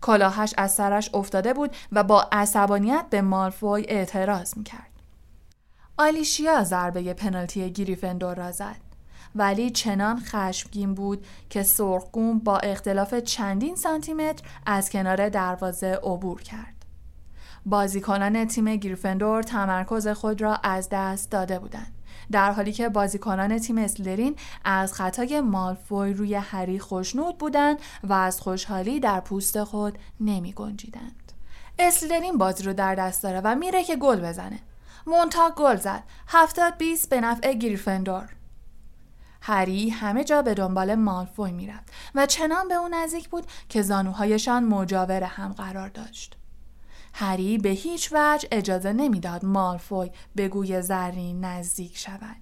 کلاهش 0.00 0.54
از 0.58 0.74
سرش 0.74 1.10
افتاده 1.14 1.54
بود 1.54 1.76
و 1.92 2.04
با 2.04 2.28
عصبانیت 2.32 3.06
به 3.10 3.22
مالفوی 3.22 3.84
اعتراض 3.88 4.56
می‌کرد. 4.56 4.90
آلیشیا 5.98 6.64
ضربه 6.64 7.14
پنالتی 7.14 7.72
گریفندور 7.72 8.34
را 8.34 8.52
زد. 8.52 8.87
ولی 9.34 9.70
چنان 9.70 10.20
خشمگین 10.20 10.94
بود 10.94 11.26
که 11.50 11.62
سرخگون 11.62 12.38
با 12.38 12.58
اختلاف 12.58 13.14
چندین 13.14 13.76
سانتیمتر 13.76 14.44
از 14.66 14.90
کنار 14.90 15.28
دروازه 15.28 16.00
عبور 16.02 16.42
کرد. 16.42 16.74
بازیکنان 17.66 18.44
تیم 18.44 18.76
گریفندور 18.76 19.42
تمرکز 19.42 20.08
خود 20.08 20.42
را 20.42 20.54
از 20.54 20.88
دست 20.92 21.30
داده 21.30 21.58
بودند. 21.58 21.94
در 22.32 22.52
حالی 22.52 22.72
که 22.72 22.88
بازیکنان 22.88 23.58
تیم 23.58 23.78
اسلرین 23.78 24.36
از 24.64 24.92
خطای 24.92 25.40
مالفوی 25.40 26.12
روی 26.12 26.34
هری 26.34 26.78
خوشنود 26.78 27.38
بودند 27.38 27.78
و 28.04 28.12
از 28.12 28.40
خوشحالی 28.40 29.00
در 29.00 29.20
پوست 29.20 29.64
خود 29.64 29.98
نمی 30.20 30.52
گنجیدند. 30.52 31.32
اسلرین 31.78 32.38
بازی 32.38 32.64
رو 32.64 32.72
در 32.72 32.94
دست 32.94 33.22
داره 33.22 33.40
و 33.44 33.54
میره 33.54 33.84
که 33.84 33.96
گل 33.96 34.20
بزنه. 34.20 34.58
مونتا 35.06 35.50
گل 35.56 35.76
زد. 35.76 36.02
هفتاد 36.28 36.78
20 36.78 37.10
به 37.10 37.20
نفع 37.20 37.52
گریفندور. 37.52 38.37
هری 39.40 39.90
همه 39.90 40.24
جا 40.24 40.42
به 40.42 40.54
دنبال 40.54 40.94
مالفوی 40.94 41.52
می‌رفت 41.52 41.92
و 42.14 42.26
چنان 42.26 42.68
به 42.68 42.74
او 42.74 42.88
نزدیک 42.88 43.28
بود 43.28 43.46
که 43.68 43.82
زانوهایشان 43.82 44.64
مجاور 44.64 45.22
هم 45.22 45.52
قرار 45.52 45.88
داشت. 45.88 46.36
هری 47.14 47.58
به 47.58 47.68
هیچ 47.68 48.08
وجه 48.12 48.48
اجازه 48.52 48.92
نمی‌داد 48.92 49.44
مالفوی 49.44 50.10
به 50.34 50.48
گوی 50.48 50.82
زرین 50.82 51.44
نزدیک 51.44 51.98
شود. 51.98 52.36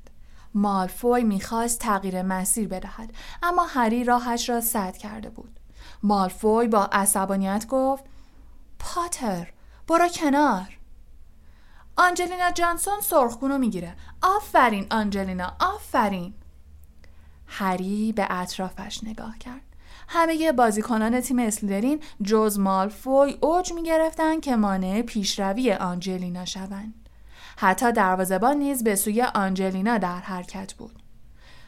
مالفوی 0.54 1.24
می‌خواست 1.24 1.80
تغییر 1.80 2.22
مسیر 2.22 2.68
بدهد 2.68 3.11
اما 3.42 3.64
هری 3.64 4.04
راهش 4.04 4.48
را 4.48 4.61
سد 4.61 4.96
کرده 4.96 5.30
بود. 5.30 5.61
مالفوی 6.02 6.68
با 6.68 6.85
عصبانیت 6.85 7.66
گفت 7.68 8.04
پاتر 8.78 9.52
برو 9.88 10.09
کنار. 10.09 10.78
آنجلینا 11.96 12.50
جانسون 12.50 13.00
سرخگونو 13.00 13.59
می‌گیره. 13.59 13.96
آفرین 14.22 14.87
آنجلینا 14.90 15.56
آفرین. 15.61 16.35
هری 17.46 18.12
به 18.12 18.26
اطرافش 18.30 19.04
نگاه 19.04 19.38
کرد. 19.38 19.61
همه 20.09 20.52
بازیکنان 20.52 21.20
تیم 21.20 21.38
اسلیدرین 21.38 22.00
جز 22.22 22.59
مالفوی 22.59 23.38
اوج 23.40 23.72
می 23.72 23.82
گرفتن 23.82 24.40
که 24.40 24.56
مانع 24.56 25.02
پیشروی 25.02 25.72
آنجلینا 25.72 26.44
شوند. 26.44 26.94
حتی 27.56 27.92
دروازهبان 27.92 28.56
نیز 28.56 28.85
به 28.85 28.94
سوی 28.94 29.22
آنجلینا 29.22 29.98
در 29.98 30.18
حرکت 30.18 30.74
بود. 30.74 31.02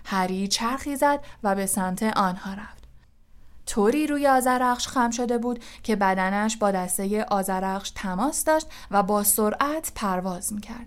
هری 0.04 0.48
چرخی 0.48 0.96
زد 0.96 1.20
و 1.42 1.54
به 1.54 1.66
سمت 1.66 2.02
آنها 2.02 2.52
رفت. 2.52 2.84
طوری 3.66 4.06
روی 4.06 4.26
آزرخش 4.26 4.88
خم 4.88 5.10
شده 5.10 5.38
بود 5.38 5.64
که 5.82 5.96
بدنش 5.96 6.56
با 6.56 6.70
دسته 6.70 7.24
آزرخش 7.24 7.90
تماس 7.90 8.44
داشت 8.44 8.66
و 8.90 9.02
با 9.02 9.22
سرعت 9.22 9.92
پرواز 9.94 10.52
می‌کرد. 10.52 10.86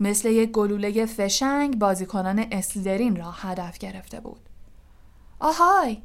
مثل 0.00 0.28
یک 0.28 0.50
گلوله 0.50 1.06
فشنگ 1.06 1.78
بازیکنان 1.78 2.46
اسلیدرین 2.52 3.16
را 3.16 3.30
هدف 3.30 3.78
گرفته 3.78 4.20
بود. 4.20 4.40
آهای! 5.40 6.02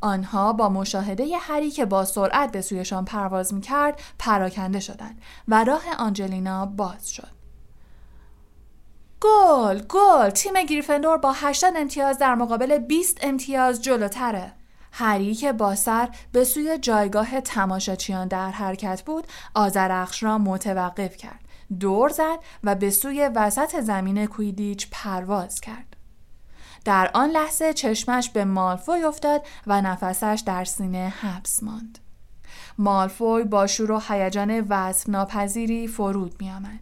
آنها 0.00 0.52
با 0.52 0.68
مشاهده 0.68 1.36
هری 1.40 1.70
که 1.70 1.84
با 1.84 2.04
سرعت 2.04 2.52
به 2.52 2.60
سویشان 2.60 3.04
پرواز 3.04 3.54
می‌کرد 3.54 4.00
پراکنده 4.18 4.80
شدند 4.80 5.22
و 5.48 5.64
راه 5.64 5.82
آنجلینا 5.98 6.66
باز 6.66 7.10
شد. 7.10 7.34
گل 9.20 9.82
گل 9.88 10.30
تیم 10.30 10.52
گریفندور 10.68 11.18
با 11.18 11.32
80 11.32 11.76
امتیاز 11.76 12.18
در 12.18 12.34
مقابل 12.34 12.78
20 12.78 13.18
امتیاز 13.22 13.82
جلوتره. 13.82 14.52
هری 14.92 15.34
که 15.34 15.52
با 15.52 15.74
سر 15.74 16.08
به 16.32 16.44
سوی 16.44 16.78
جایگاه 16.78 17.40
تماشاچیان 17.40 18.28
در 18.28 18.50
حرکت 18.50 19.02
بود 19.02 19.26
آزرخش 19.54 20.22
را 20.22 20.38
متوقف 20.38 21.16
کرد 21.16 21.43
دور 21.80 22.08
زد 22.08 22.38
و 22.64 22.74
به 22.74 22.90
سوی 22.90 23.30
وسط 23.34 23.80
زمین 23.80 24.26
کویدیچ 24.26 24.88
پرواز 24.90 25.60
کرد. 25.60 25.96
در 26.84 27.10
آن 27.14 27.30
لحظه 27.30 27.72
چشمش 27.72 28.30
به 28.30 28.44
مالفوی 28.44 29.04
افتاد 29.04 29.46
و 29.66 29.82
نفسش 29.82 30.42
در 30.46 30.64
سینه 30.64 31.14
حبس 31.20 31.62
ماند. 31.62 31.98
مالفوی 32.78 33.44
با 33.44 33.66
شور 33.66 33.90
و 33.90 34.00
هیجان 34.08 34.66
وصف 34.68 35.08
ناپذیری 35.08 35.88
فرود 35.88 36.36
می 36.40 36.50
آمد. 36.50 36.80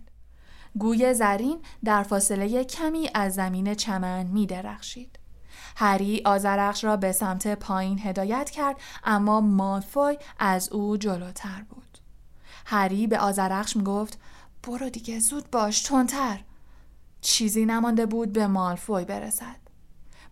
گوی 0.79 1.15
زرین 1.15 1.59
در 1.85 2.03
فاصله 2.03 2.65
کمی 2.65 3.11
از 3.15 3.35
زمین 3.35 3.75
چمن 3.75 4.27
می 4.27 4.47
درخشید. 4.47 5.19
هری 5.77 6.23
آزرخش 6.25 6.85
را 6.85 6.97
به 6.97 7.13
سمت 7.13 7.55
پایین 7.55 8.01
هدایت 8.05 8.51
کرد 8.51 8.77
اما 9.05 9.41
مالفوی 9.41 10.19
از 10.39 10.73
او 10.73 10.97
جلوتر 10.97 11.63
بود. 11.69 11.99
هری 12.67 13.07
به 13.07 13.19
آزرخش 13.19 13.77
می 13.77 13.85
گفت 13.85 14.19
برو 14.63 14.91
دیگه 14.91 15.19
زود 15.19 15.51
باش 15.51 15.83
تندتر. 15.83 16.41
چیزی 17.21 17.67
نمانده 17.67 18.07
بود 18.07 18.33
به 18.33 18.47
مالفوی 18.47 19.05
برسد. 19.05 19.57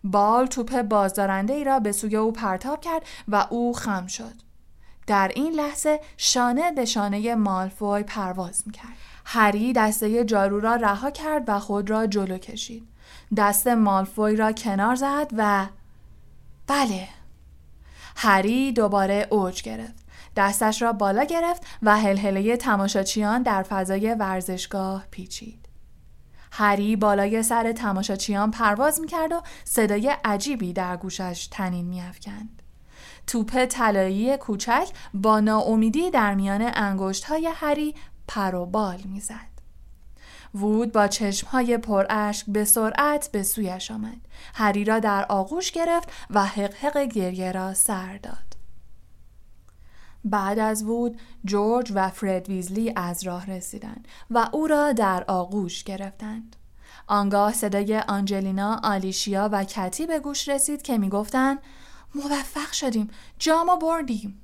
بال 0.03 0.45
توپ 0.45 0.81
بازدارنده 0.81 1.53
ای 1.53 1.63
را 1.63 1.79
به 1.79 1.91
سوی 1.91 2.15
او 2.15 2.31
پرتاب 2.31 2.81
کرد 2.81 3.05
و 3.27 3.47
او 3.49 3.73
خم 3.73 4.07
شد. 4.07 4.33
در 5.07 5.31
این 5.35 5.53
لحظه 5.53 5.99
شانه 6.17 6.71
به 6.71 6.85
شانه 6.85 7.35
مالفوی 7.35 8.03
پرواز 8.03 8.63
می‌کرد. 8.65 8.97
هری 9.25 9.73
دسته 9.73 10.25
جارو 10.25 10.59
را 10.59 10.75
رها 10.75 11.11
کرد 11.11 11.43
و 11.47 11.59
خود 11.59 11.89
را 11.89 12.07
جلو 12.07 12.37
کشید. 12.37 12.87
دست 13.37 13.67
مالفوی 13.67 14.35
را 14.35 14.51
کنار 14.51 14.95
زد 14.95 15.27
و 15.37 15.67
بله. 16.67 17.07
هری 18.15 18.71
دوباره 18.71 19.27
اوج 19.29 19.61
گرفت. 19.61 20.00
دستش 20.35 20.81
را 20.81 20.93
بالا 20.93 21.23
گرفت 21.23 21.63
و 21.81 21.97
هلهله 21.97 22.57
تماشاچیان 22.57 23.43
در 23.43 23.63
فضای 23.63 24.13
ورزشگاه 24.13 25.05
پیچید. 25.11 25.69
هری 26.51 26.95
بالای 26.95 27.43
سر 27.43 27.71
تماشاچیان 27.71 28.51
پرواز 28.51 29.01
می‌کرد 29.01 29.31
و 29.31 29.41
صدای 29.63 30.15
عجیبی 30.25 30.73
در 30.73 30.97
گوشش 30.97 31.47
تنین 31.51 31.85
میافکند. 31.85 32.61
توپ 33.27 33.65
طلایی 33.65 34.37
کوچک 34.37 34.89
با 35.13 35.39
ناامیدی 35.39 36.11
در 36.11 36.35
میان 36.35 36.71
انگشت 36.73 37.23
های 37.23 37.49
هری 37.55 37.95
پر 38.27 38.55
و 38.55 38.65
بال 38.65 39.01
می‌زد. 39.05 39.51
وود 40.55 40.91
با 40.91 41.07
چشمهای 41.07 41.77
پراشک 41.77 42.45
به 42.47 42.65
سرعت 42.65 43.29
به 43.31 43.43
سویش 43.43 43.91
آمد. 43.91 44.27
هری 44.53 44.85
را 44.85 44.99
در 44.99 45.25
آغوش 45.29 45.71
گرفت 45.71 46.11
و 46.29 46.45
حقحق 46.45 46.97
گریه 46.97 47.51
را 47.51 47.73
سر 47.73 48.17
داد. 48.17 48.50
بعد 50.25 50.59
از 50.59 50.83
وود 50.83 51.19
جورج 51.45 51.91
و 51.95 52.09
فرد 52.09 52.49
ویزلی 52.49 52.93
از 52.95 53.23
راه 53.23 53.45
رسیدند 53.45 54.07
و 54.29 54.49
او 54.51 54.67
را 54.67 54.93
در 54.93 55.23
آغوش 55.27 55.83
گرفتند. 55.83 56.55
آنگاه 57.07 57.53
صدای 57.53 57.99
آنجلینا، 57.99 58.79
آلیشیا 58.83 59.49
و 59.51 59.63
کتی 59.63 60.05
به 60.05 60.19
گوش 60.19 60.49
رسید 60.49 60.81
که 60.81 60.97
می‌گفتند 60.97 61.59
موفق 62.15 62.71
شدیم، 62.71 63.09
جامو 63.39 63.77
بردیم. 63.77 64.41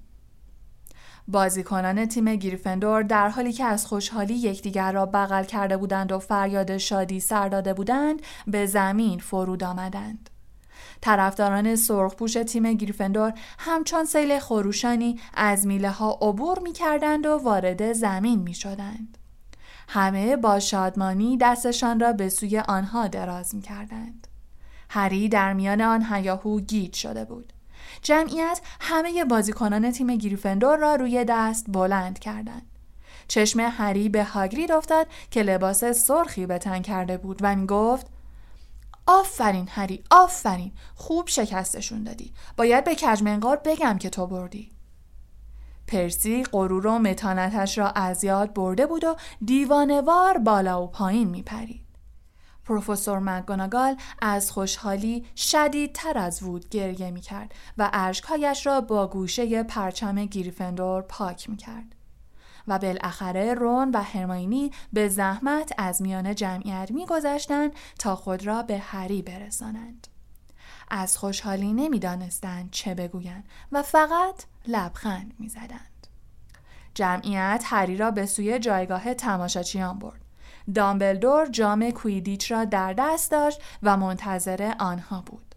بازیکنان 1.27 2.05
تیم 2.05 2.35
گریفندور 2.35 3.03
در 3.03 3.29
حالی 3.29 3.53
که 3.53 3.63
از 3.63 3.85
خوشحالی 3.85 4.33
یکدیگر 4.33 4.91
را 4.91 5.05
بغل 5.05 5.43
کرده 5.43 5.77
بودند 5.77 6.11
و 6.11 6.19
فریاد 6.19 6.77
شادی 6.77 7.19
سر 7.19 7.49
داده 7.49 7.73
بودند 7.73 8.21
به 8.47 8.65
زمین 8.65 9.19
فرود 9.19 9.63
آمدند. 9.63 10.29
طرفداران 11.01 11.75
سرخپوش 11.75 12.33
تیم 12.33 12.73
گریفندور 12.73 13.33
همچون 13.59 14.05
سیل 14.05 14.39
خروشانی 14.39 15.19
از 15.33 15.67
میله 15.67 15.89
ها 15.89 16.11
عبور 16.21 16.59
می 16.59 16.73
کردند 16.73 17.25
و 17.25 17.37
وارد 17.37 17.93
زمین 17.93 18.39
می 18.39 18.53
شدند. 18.53 19.17
همه 19.89 20.35
با 20.35 20.59
شادمانی 20.59 21.37
دستشان 21.37 21.99
را 21.99 22.13
به 22.13 22.29
سوی 22.29 22.59
آنها 22.59 23.07
دراز 23.07 23.55
می 23.55 23.61
کردند. 23.61 24.27
هری 24.89 25.29
در 25.29 25.53
میان 25.53 25.81
آن 25.81 26.05
هیاهو 26.11 26.59
گیج 26.59 26.93
شده 26.95 27.25
بود. 27.25 27.53
جمعیت 28.01 28.61
همه 28.81 29.25
بازیکنان 29.25 29.91
تیم 29.91 30.15
گریفندور 30.15 30.77
را 30.77 30.95
روی 30.95 31.25
دست 31.27 31.65
بلند 31.69 32.19
کردند. 32.19 32.65
چشم 33.27 33.59
هری 33.59 34.09
به 34.09 34.23
هاگرید 34.23 34.71
افتاد 34.71 35.07
که 35.31 35.43
لباس 35.43 35.83
سرخی 35.83 36.45
به 36.45 36.57
تن 36.57 36.81
کرده 36.81 37.17
بود 37.17 37.39
و 37.41 37.55
گفت 37.55 38.07
آفرین 39.07 39.67
هری 39.71 40.03
آفرین. 40.11 40.71
خوب 40.95 41.27
شکستشون 41.27 42.03
دادی. 42.03 42.33
باید 42.57 42.83
به 42.83 42.95
کجمنقار 42.95 43.61
بگم 43.65 43.97
که 43.97 44.09
تو 44.09 44.27
بردی. 44.27 44.71
پرسی 45.87 46.43
غرور 46.43 46.87
و 46.87 46.99
متانتش 46.99 47.77
را 47.77 47.89
از 47.89 48.23
یاد 48.23 48.53
برده 48.53 48.85
بود 48.85 49.03
و 49.03 49.15
دیوانوار 49.45 50.37
بالا 50.37 50.83
و 50.83 50.87
پایین 50.87 51.27
میپرید. 51.27 51.87
پروفسور 52.65 53.19
مگوناگال 53.19 53.95
از 54.21 54.51
خوشحالی 54.51 55.25
شدیدتر 55.35 56.17
از 56.17 56.43
وود 56.43 56.69
گریه 56.69 57.11
می 57.11 57.21
کرد 57.21 57.53
و 57.77 57.89
اشکهایش 57.93 58.65
را 58.67 58.81
با 58.81 59.07
گوشه 59.07 59.63
پرچم 59.63 60.25
گریفندور 60.25 61.01
پاک 61.01 61.49
می 61.49 61.57
کرد. 61.57 61.95
و 62.67 62.79
بالاخره 62.79 63.53
رون 63.53 63.91
و 63.91 64.01
هرماینی 64.01 64.71
به 64.93 65.07
زحمت 65.07 65.73
از 65.77 66.01
میان 66.01 66.35
جمعیت 66.35 66.91
میگذشتند 66.91 67.71
تا 67.99 68.15
خود 68.15 68.45
را 68.45 68.63
به 68.63 68.77
هری 68.77 69.21
برسانند. 69.21 70.07
از 70.89 71.17
خوشحالی 71.17 71.73
نمی‌دانستند 71.73 72.71
چه 72.71 72.95
بگویند 72.95 73.43
و 73.71 73.83
فقط 73.83 74.43
لبخند 74.67 75.33
می‌زدند. 75.39 76.07
جمعیت 76.93 77.63
هری 77.65 77.97
را 77.97 78.11
به 78.11 78.25
سوی 78.25 78.59
جایگاه 78.59 79.13
تماشاچیان 79.13 79.99
برد. 79.99 80.21
دامبلدور 80.75 81.45
جام 81.45 81.91
کویدیچ 81.91 82.51
را 82.51 82.65
در 82.65 82.93
دست 82.93 83.31
داشت 83.31 83.61
و 83.83 83.97
منتظر 83.97 84.73
آنها 84.79 85.21
بود. 85.21 85.55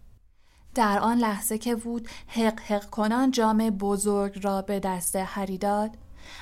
در 0.75 0.99
آن 0.99 1.17
لحظه 1.17 1.57
که 1.57 1.75
وود 1.75 2.09
حق 2.27 2.59
حق 2.59 2.89
کنان 2.89 3.31
جام 3.31 3.57
بزرگ 3.69 4.43
را 4.43 4.61
به 4.61 4.79
دست 4.79 5.15
هری 5.15 5.57
داد 5.57 5.97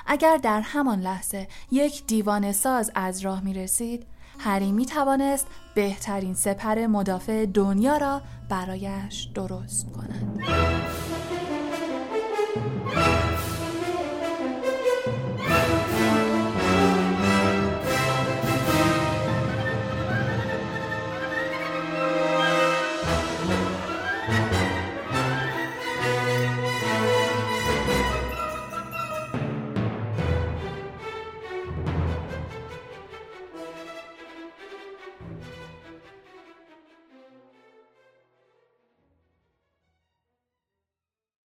اگر 0.06 0.36
در 0.36 0.60
همان 0.60 1.00
لحظه 1.00 1.48
یک 1.70 2.06
دیوان 2.06 2.52
ساز 2.52 2.90
از 2.94 3.20
راه 3.20 3.40
می 3.40 3.54
رسید 3.54 4.06
هری 4.38 4.72
می 4.72 4.86
توانست 4.86 5.46
بهترین 5.74 6.34
سپر 6.34 6.86
مدافع 6.86 7.46
دنیا 7.46 7.96
را 7.96 8.22
برایش 8.48 9.28
درست 9.34 9.92
کند. 9.92 10.40